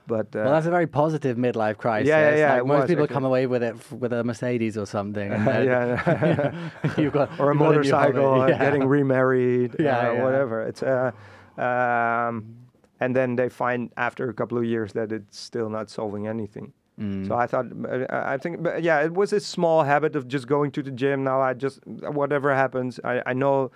[0.07, 2.09] but uh, Well, that's a very positive midlife crisis.
[2.09, 3.15] yeah, yeah, Like, most was, people actually.
[3.15, 5.31] come away with it f- with a Mercedes or something.
[5.31, 8.53] Then, yeah, you've got or a you've got new motorcycle, hobby.
[8.53, 10.23] uh, getting remarried, Yeah, uh, yeah.
[10.25, 10.63] whatever.
[10.63, 11.13] It's uh,
[11.59, 12.57] um,
[13.01, 16.73] and then they find after a couple of years that it's still not solving anything.
[17.01, 17.27] Mm.
[17.29, 20.47] So I thought, uh, I think, but yeah, it was a small habit of just
[20.47, 21.25] going to the gym.
[21.25, 23.71] Now I just, whatever happens, I, I know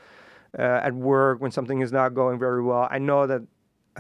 [0.59, 3.43] uh, at work when something is not going very well, I know that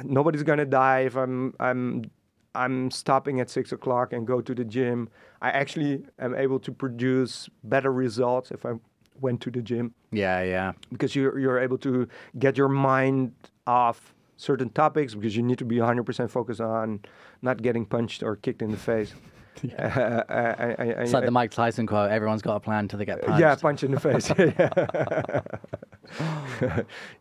[0.02, 2.10] nobody's gonna die if I'm, I'm,
[2.54, 5.08] I'm stopping at six o'clock and go to the gym.
[5.42, 8.74] I actually am able to produce better results if I
[9.20, 10.72] went to the gym yeah, yeah.
[10.90, 13.32] because you're you're able to get your mind
[13.66, 17.00] off certain topics because you need to be 100% focused on
[17.42, 19.14] not getting punched or kicked in the face.
[19.78, 20.24] Uh, uh,
[20.58, 23.22] I- I- It's like the Mike Tyson quote: "Everyone's got a plan till they get
[23.22, 24.28] punched." yeah, punch in the face.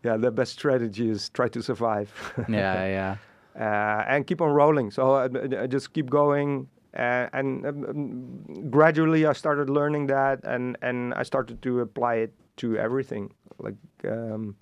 [0.03, 2.11] yeah, the best strategy is try to survive.
[2.49, 3.15] yeah, yeah.
[3.59, 4.91] uh, and keep on rolling.
[4.91, 5.29] So uh,
[5.61, 6.67] I just keep going,
[6.97, 12.15] uh, and um, um, gradually I started learning that, and and I started to apply
[12.15, 13.33] it to everything.
[13.59, 13.75] Like
[14.09, 14.55] um,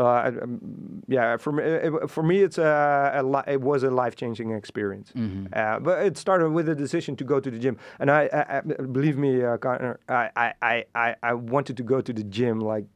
[0.00, 3.82] So I, um, yeah, for me, it, for me, it's a, a li- it was
[3.82, 5.12] a life changing experience.
[5.52, 8.58] Uh, but it started with a decision to go to the gym, and I, I,
[8.58, 10.30] I believe me, uh, Connor, I,
[10.62, 12.86] I- I, I, wanted to go to the gym like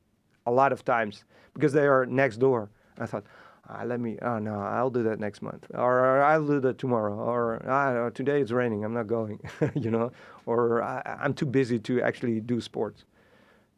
[0.47, 2.71] a lot of times because they are next door.
[2.99, 3.25] I thought.
[3.69, 4.19] Ah, let me.
[4.23, 8.41] Oh no, I'll do that next month, or, I'll do that tomorrow, or ah, today
[8.41, 8.83] it's raining.
[8.83, 9.41] I'm not going,
[9.75, 10.11] you know,
[10.47, 13.05] or I, I'm too busy to actually do sports.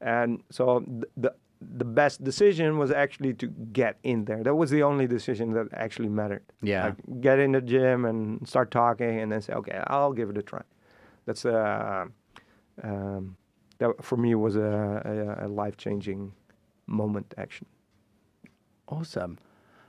[0.01, 4.43] And so th- the the best decision was actually to get in there.
[4.43, 6.45] That was the only decision that actually mattered.
[6.63, 6.87] Yeah.
[6.87, 10.39] Like get in the gym and start talking, and then say, okay, I'll give it
[10.39, 10.63] a try.
[11.25, 12.07] That's uh,
[12.83, 13.37] um,
[13.79, 16.33] that for me was a, a, a life changing
[16.87, 17.35] moment.
[17.39, 17.69] Actually,
[18.89, 19.39] Awesome.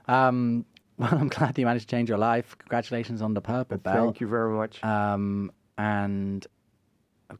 [0.06, 0.64] Um,
[0.98, 2.56] well, I'm glad you managed to change your life.
[2.58, 3.96] Congratulations on the purple belt.
[3.96, 4.82] thank you very much.
[4.82, 6.46] Um, and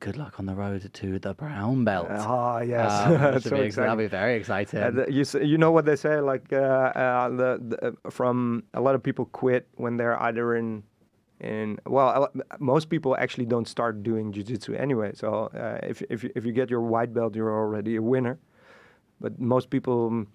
[0.00, 2.08] good luck on the road to the brown belt.
[2.10, 4.82] Ah, yes, Um, that so be ex- that'll be very exciting.
[4.82, 8.64] Uh, the- you you know what they say like uh, uh, the, the uh, from
[8.74, 10.82] a lot of people quit when they're either in
[11.40, 15.12] in well a most people actually don't start doing jiu-jitsu anyway.
[15.14, 18.38] So uh, if if you- if you get your white belt you're already a winner.
[19.20, 20.26] But most people mm,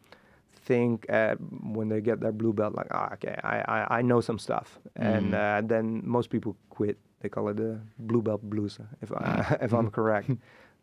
[0.65, 1.35] think uh,
[1.73, 4.79] when they get their blue belt like ah, okay I, I I know some stuff.
[4.95, 9.57] And uh, then most people quit they call it the blue belt blues if I,
[9.65, 10.29] if I'm correct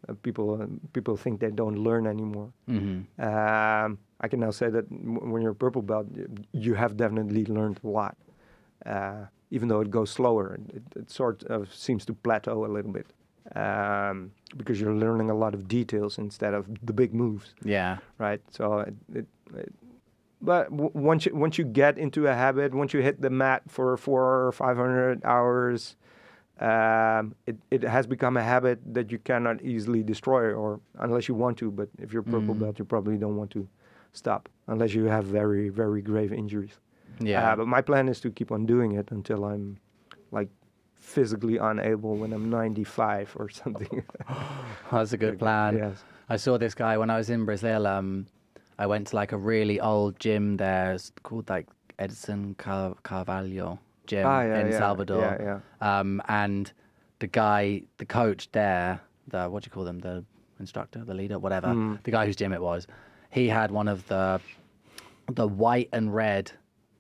[0.09, 4.69] uh, people uh, people think they don't learn anymore hmm um, I can now say
[4.71, 8.17] that w- when you're a purple belt, y- you have definitely learned a lot.
[8.95, 12.93] Uh, even though it goes slower, it, it sort of seems to plateau a little
[12.93, 13.07] bit
[13.57, 17.97] um, because you're learning a lot of details instead of the big moves, Yeah.
[18.19, 18.41] right?
[18.51, 19.27] So, it, it,
[19.57, 19.73] it,
[20.41, 23.63] but w- once you once you get into a habit, once you hit the mat
[23.69, 25.97] for four or five hundred hours,
[26.61, 31.35] um, it, it has become a habit that you cannot easily destroy, or unless you
[31.35, 31.71] want to.
[31.71, 32.61] But if you're purple Mm.
[32.61, 33.67] belt, you probably don't want to
[34.13, 36.79] stop unless you have very very grave injuries.
[37.21, 37.53] Yeah.
[37.53, 39.79] Uh, but my plan is to keep on doing it until I'm
[40.33, 40.49] like
[40.95, 44.03] physically unable when I'm 95 or something.
[44.93, 45.77] That's a good plan.
[45.79, 46.05] yes.
[46.29, 47.87] I saw this guy when I was in Brazil.
[47.87, 48.27] Um,
[48.79, 50.93] I went to like a really old gym there.
[50.93, 51.67] It's called like
[51.99, 53.79] Edson Car- Carvalho
[54.11, 55.21] gym Ah, yeah, in yeah, Salvador.
[55.49, 55.61] yeah,
[56.01, 56.71] Um, and
[57.21, 59.99] the guy, the coach there, the what do you call them?
[60.01, 60.25] The
[60.59, 61.69] instructor, the leader, whatever.
[61.69, 62.03] Mm.
[62.03, 62.87] The guy whose gym it was.
[63.31, 64.41] He had one of the
[65.41, 66.51] the white and red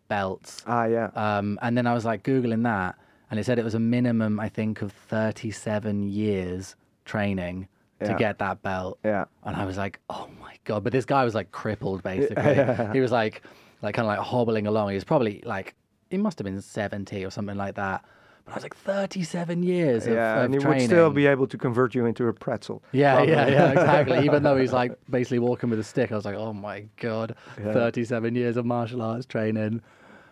[0.08, 0.62] belts.
[0.66, 1.08] Ah, yeah.
[1.24, 2.94] Um, and then I was like Googling that,
[3.30, 7.66] and it said it was a minimum, I think, of 37 years training
[8.00, 8.16] to Yeah.
[8.18, 8.98] get that belt.
[9.04, 9.24] Yeah.
[9.44, 10.84] And I was like, oh my God.
[10.84, 12.54] But this guy was like crippled, basically.
[12.92, 13.42] he was like,
[13.82, 14.88] like kind of like hobbling along.
[14.90, 15.74] He was probably like,
[16.10, 18.04] he must have been 70 or something like that.
[18.44, 20.78] But I was like, 37 years of, yeah, of and he training.
[20.80, 22.82] would still be able to convert you into a pretzel.
[22.92, 24.24] Yeah, yeah, yeah, exactly.
[24.24, 27.34] Even though he's like basically walking with a stick, I was like, oh my god,
[27.62, 27.72] Yeah.
[27.72, 29.82] 37 years of martial arts training.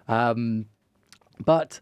[0.09, 0.67] Um,
[1.45, 1.81] but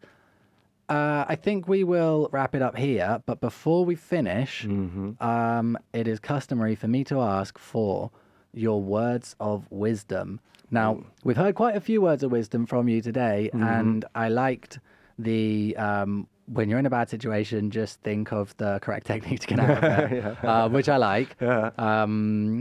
[0.88, 3.22] uh, I think we will wrap it up here.
[3.24, 5.22] But before we finish, Mm-hmm.
[5.24, 8.10] um, it is customary for me to ask for
[8.56, 10.40] your words of wisdom.
[10.70, 13.62] Now, we've heard quite a few words of wisdom from you today, Mm-hmm.
[13.62, 14.80] and I liked
[15.18, 19.46] the um, when you're in a bad situation, just think of the correct technique to
[19.46, 21.36] get out of it, uh, which I like.
[21.40, 21.70] Yeah.
[21.78, 22.60] Um,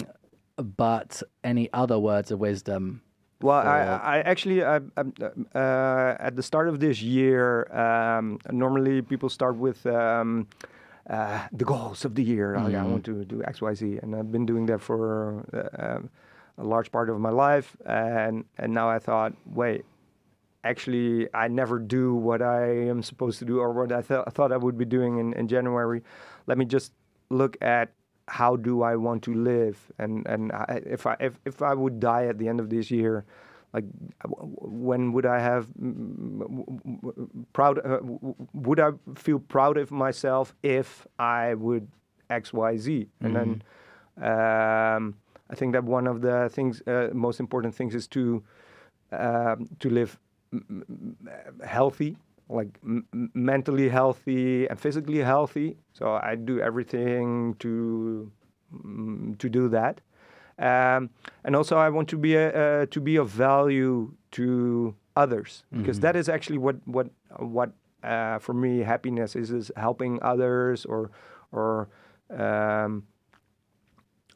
[0.58, 3.02] but any other words of wisdom?
[3.42, 3.80] Well, I,
[4.16, 5.14] I actually, I, I'm,
[5.54, 10.48] uh, at the start of this year, um, normally people start with um,
[11.10, 12.56] uh, the goals of the year.
[12.58, 15.96] Like, I want to do X, Y, Z, and I've been doing that for uh,
[15.98, 16.10] um,
[16.58, 17.76] a large part of my life.
[17.86, 19.86] And and now I thought, wait,
[20.64, 24.52] actually, I never do what I am supposed to do or what I th- thought
[24.52, 26.02] I would be doing in, in January.
[26.48, 26.92] Let me just
[27.30, 27.92] look at
[28.28, 32.00] how do I want to live, and and I, if I if, if I would
[32.00, 33.26] die at the end of this year,
[33.76, 33.86] like
[34.24, 34.56] w-
[34.88, 35.68] when would I have
[37.54, 37.80] proud?
[37.86, 38.00] Uh,
[38.54, 41.88] would I feel proud of myself if I would
[42.30, 43.62] X Y Z, and then.
[44.18, 45.16] Um,
[45.48, 48.44] I think that one of the things, uh, most important things, is to
[49.12, 50.20] um, to live
[50.54, 52.18] m- m- m- healthy,
[52.50, 55.78] like m- mentally healthy and physically healthy.
[55.94, 58.32] So I do everything to
[58.74, 60.02] mm, to do that,
[60.60, 61.10] um,
[61.44, 66.00] and also I want to be a, uh, to be of value to others because
[66.02, 67.72] that is actually what what what
[68.04, 71.12] uh, for me happiness is is helping others or
[71.52, 71.90] or
[72.30, 73.04] um,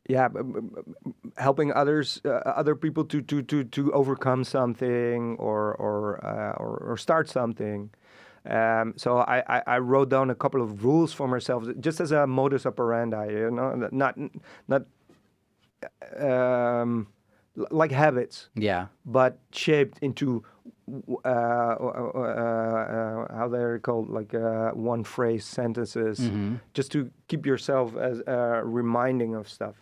[0.08, 0.60] yeah, b- b-
[1.06, 6.54] b- helping others, uh, other people to, to, to, to overcome something or or, uh,
[6.58, 7.92] or or start something.
[8.46, 12.12] Um, so I, I, I wrote down a couple of rules for myself, just as
[12.12, 13.28] a modus operandi.
[13.32, 14.16] You know, not
[14.68, 14.84] not
[16.20, 17.08] um,
[17.72, 18.88] like habits, Yeah.
[19.06, 20.44] but shaped into
[21.24, 26.60] uh, uh, uh, how they're called, like uh, one phrase sentences, Mhm.
[26.74, 29.76] just to keep yourself as uh, reminding of stuff.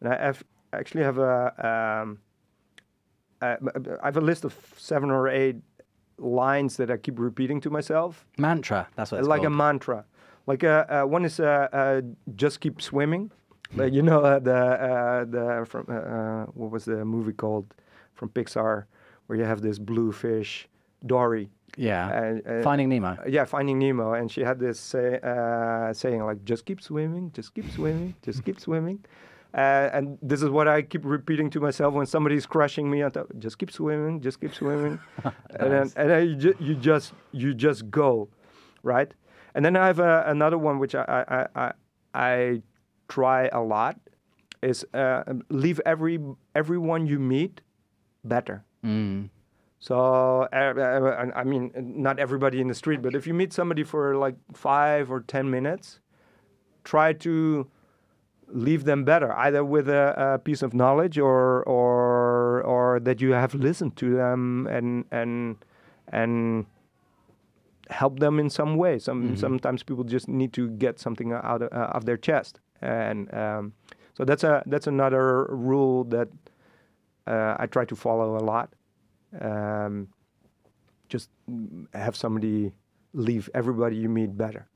[0.00, 0.42] And I have,
[0.72, 2.18] actually have a, um,
[3.40, 3.56] uh,
[4.02, 5.56] I have a list of seven or eight
[6.18, 8.88] lines that I keep repeating to myself Mantra.
[8.96, 10.04] That's what it's like a mantra.
[10.48, 11.40] Like uh, uh, one is
[12.34, 13.30] just keep swimming.
[13.76, 17.74] Like you know uh, the uh, the from uh, uh, what was the movie called
[18.14, 18.84] from Pixar
[19.26, 20.66] where you have this blue fish
[21.06, 21.50] Dory.
[21.76, 22.08] yeah.
[22.10, 23.16] And, Finding Nemo.
[23.28, 27.54] yeah, Finding Nemo, and she had this say, uh, saying like, "Just keep swimming, just
[27.54, 29.04] keep swimming, just keep swimming,"
[29.54, 33.04] uh, and this is what I keep repeating to myself when somebody's crushing me.
[33.04, 34.98] I thought, "Just keep swimming, just keep swimming,"
[35.60, 38.28] and then and then you, ju- you just you just go,
[38.82, 39.12] right?
[39.54, 41.72] And then I have uh, another one which I, I I
[42.14, 42.62] I
[43.08, 43.98] try a lot
[44.62, 46.18] is uh, leave every
[46.54, 47.60] everyone you meet
[48.24, 48.64] better.
[48.84, 49.30] Mm.
[49.80, 53.84] So uh, uh, I mean, not everybody in the street, but if you meet somebody
[53.84, 56.00] for like five or ten minutes,
[56.84, 57.68] try to
[58.48, 63.32] leave them better, either with a, a piece of knowledge or or or that you
[63.32, 65.56] have listened to them and and
[66.08, 66.66] and
[67.90, 68.98] help them in some way.
[68.98, 73.32] Some sometimes people just need to get something out of, uh, of their chest, and
[73.34, 73.72] um,
[74.16, 76.28] so that's a that's another rule that
[77.26, 78.72] uh, I try to follow a lot.
[79.40, 80.08] Um,
[81.08, 81.30] just
[81.94, 82.72] have somebody
[83.12, 84.66] leave everybody you meet better.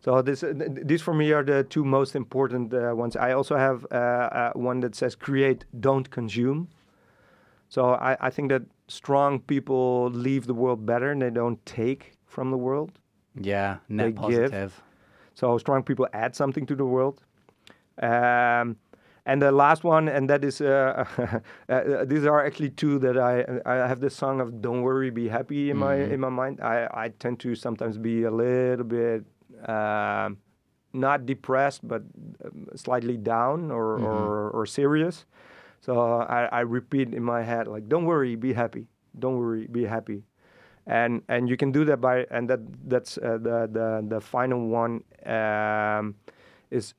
[0.00, 3.16] So this, uh, th- th- these for me are the two most important uh, ones.
[3.16, 6.68] I also have uh, uh, one that says create, don't consume.
[7.68, 12.12] So I, I think that strong people leave the world better and they don't take
[12.24, 13.00] from the world.
[13.40, 13.78] Yeah.
[13.88, 14.16] They Net give.
[14.16, 14.82] positive.
[15.34, 17.22] So strong people add something to the world.
[18.02, 18.76] Um,
[19.24, 21.04] and the last one, and that is, uh,
[21.68, 25.28] uh, these are actually two that I I have the song of "Don't Worry, Be
[25.28, 26.60] Happy" in my in my mind.
[26.60, 29.24] I I tend to sometimes be a little bit
[29.68, 30.38] um,
[30.92, 32.02] not depressed, but
[32.44, 35.26] um, slightly down or or, or serious.
[35.80, 38.86] So I, I repeat in my head like, "Don't worry, be happy.
[39.18, 40.22] Don't worry, be happy."
[40.86, 44.68] and and you can do that by and that that's uh, the the the final
[44.68, 46.14] one um,
[46.70, 46.94] is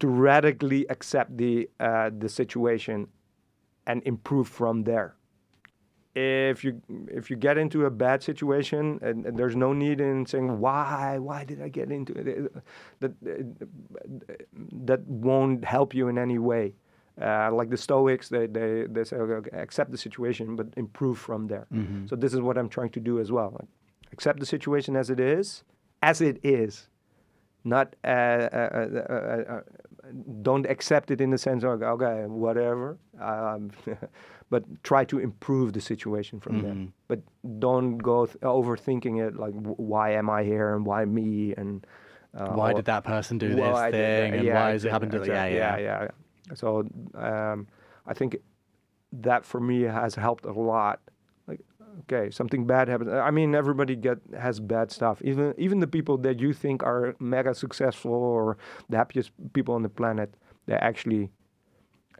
[0.00, 3.08] to radically accept the uh, the situation
[3.86, 5.16] and improve from there.
[6.14, 10.26] If you if you get into a bad situation and, and there's no need in
[10.26, 12.52] saying why why did I get into it
[13.00, 13.12] that
[14.90, 16.74] that won't help you in any way.
[17.20, 21.48] Uh, like the Stoics, they, they, they say, okay, accept the situation, but improve from
[21.48, 21.66] there.
[22.08, 23.50] So this is what I'm trying to do as well.
[23.58, 23.68] Like,
[24.12, 25.62] accept the situation as it is,
[26.02, 26.88] as it is,
[27.62, 29.60] not uh, uh, uh, uh, uh,
[30.42, 33.70] don't accept it in the sense of okay, whatever, um,
[34.50, 36.76] but try to improve the situation from there.
[37.08, 37.20] But
[37.58, 41.86] don't go th- overthinking it like w- why am I here and why me and
[42.36, 44.30] uh, Why or- did that person do well, this I did thing?
[44.32, 44.38] that.
[44.38, 45.56] And Yeah, why has it happened to exactly.
[45.58, 45.82] Yeah, yeah.
[46.00, 46.02] yeah,
[46.48, 46.54] yeah.
[46.54, 47.66] So um,
[48.06, 48.36] I think
[49.12, 51.00] that for me has helped a lot.
[52.00, 53.10] Okay, something bad happens.
[53.10, 55.20] I mean, everybody get has bad stuff.
[55.22, 58.56] Even even the people that you think are mega successful or
[58.88, 60.34] the happiest people on the planet,
[60.66, 61.30] they actually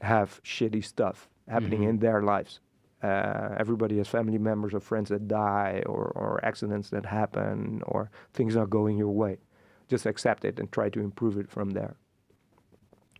[0.01, 2.61] have shitty stuff happening in their lives.
[3.03, 8.11] Uh, everybody has family members or friends that die, or, or accidents that happen, or
[8.35, 9.39] things not going your way.
[9.89, 11.97] Just accept it and try to improve it from there.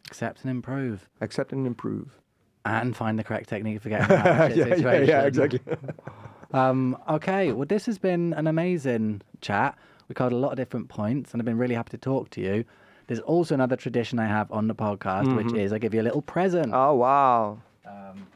[0.09, 1.09] Accept and improve.
[1.21, 2.21] Accept and improve.
[2.65, 5.09] And find the correct technique for getting out of shit yeah, yeah, situation.
[5.09, 5.61] yeah, exactly.
[6.53, 9.79] Um, okay, well, this has been an amazing chat.
[10.09, 12.41] We covered a lot of different points, and I've been really happy to talk to
[12.41, 12.65] you.
[13.07, 15.57] There's also another tradition I have on the podcast, which mm-hmm.
[15.57, 16.73] is I give you a little present.
[16.75, 17.59] oh wow!
[17.87, 18.27] Um,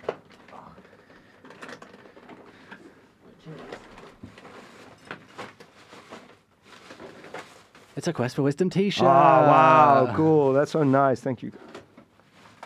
[7.97, 9.05] it's a Quest for Wisdom t-shirt.
[9.05, 10.17] Oh ah, wow!
[10.17, 10.53] Cool.
[10.53, 11.21] That's so nice.
[11.21, 11.53] Thank you.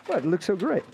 [0.08, 0.84] Well, it looks so great.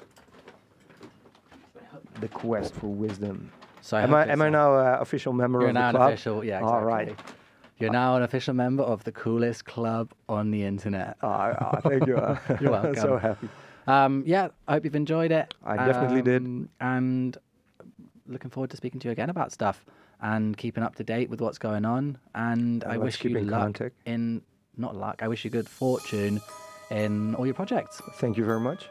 [2.20, 3.52] The quest for wisdom.
[3.84, 5.88] So I am I am I uh, now uh, official member You're of the now
[5.90, 6.08] an club?
[6.14, 7.08] official, yeah, All right.
[7.10, 7.34] exactly.
[7.78, 11.18] You're now an official member of the coolest club on the internet.
[11.22, 12.16] Ah, ah, thank you.
[12.16, 12.94] uh, You're welcome.
[12.94, 13.50] so happy.
[13.86, 15.52] Um, yeah, I hope you've enjoyed it.
[15.62, 16.40] I definitely did.
[16.46, 17.36] Um, And
[18.26, 19.84] looking forward to speaking to you again about stuff
[20.22, 22.16] and keeping up to date with what's going on.
[22.34, 23.96] And I wish you luck contact.
[24.06, 24.40] in
[24.78, 25.20] not luck.
[25.22, 26.40] I wish you good fortune
[26.90, 28.00] in all your projects.
[28.14, 28.88] Thank you very much.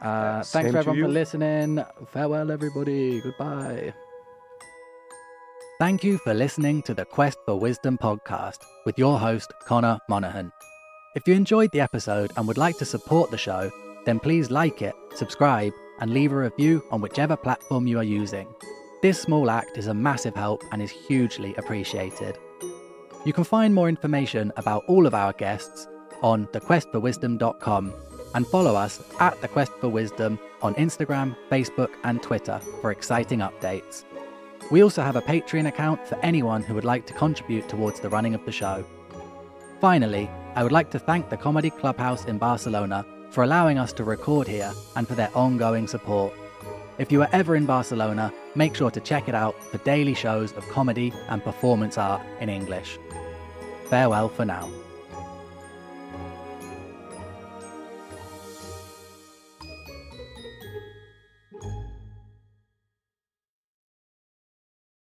[0.00, 1.84] Uh, thanks for everyone for listening.
[2.12, 3.20] Farewell, everybody.
[3.22, 3.92] Goodbye.
[5.78, 10.50] Thank you for listening to the Quest for Wisdom podcast with your host, Connor Monaghan.
[11.14, 13.70] If you enjoyed the episode and would like to support the show,
[14.06, 18.48] then please like it, subscribe, and leave a review on whichever platform you are using.
[19.02, 22.38] This small act is a massive help and is hugely appreciated.
[23.26, 25.88] You can find more information about all of our guests
[26.22, 27.92] on thequestforwisdom.com
[28.34, 33.40] and follow us at The Quest for Wisdom on Instagram, Facebook, and Twitter for exciting
[33.40, 34.04] updates.
[34.68, 38.08] We also have a Patreon account for anyone who would like to contribute towards the
[38.08, 38.84] running of the show.
[39.80, 44.02] Finally, I would like to thank the Comedy Clubhouse in Barcelona for allowing us to
[44.02, 46.32] record here and for their ongoing support.
[46.98, 50.52] If you are ever in Barcelona, make sure to check it out for daily shows
[50.54, 52.98] of comedy and performance art in English.
[53.84, 54.68] Farewell for now.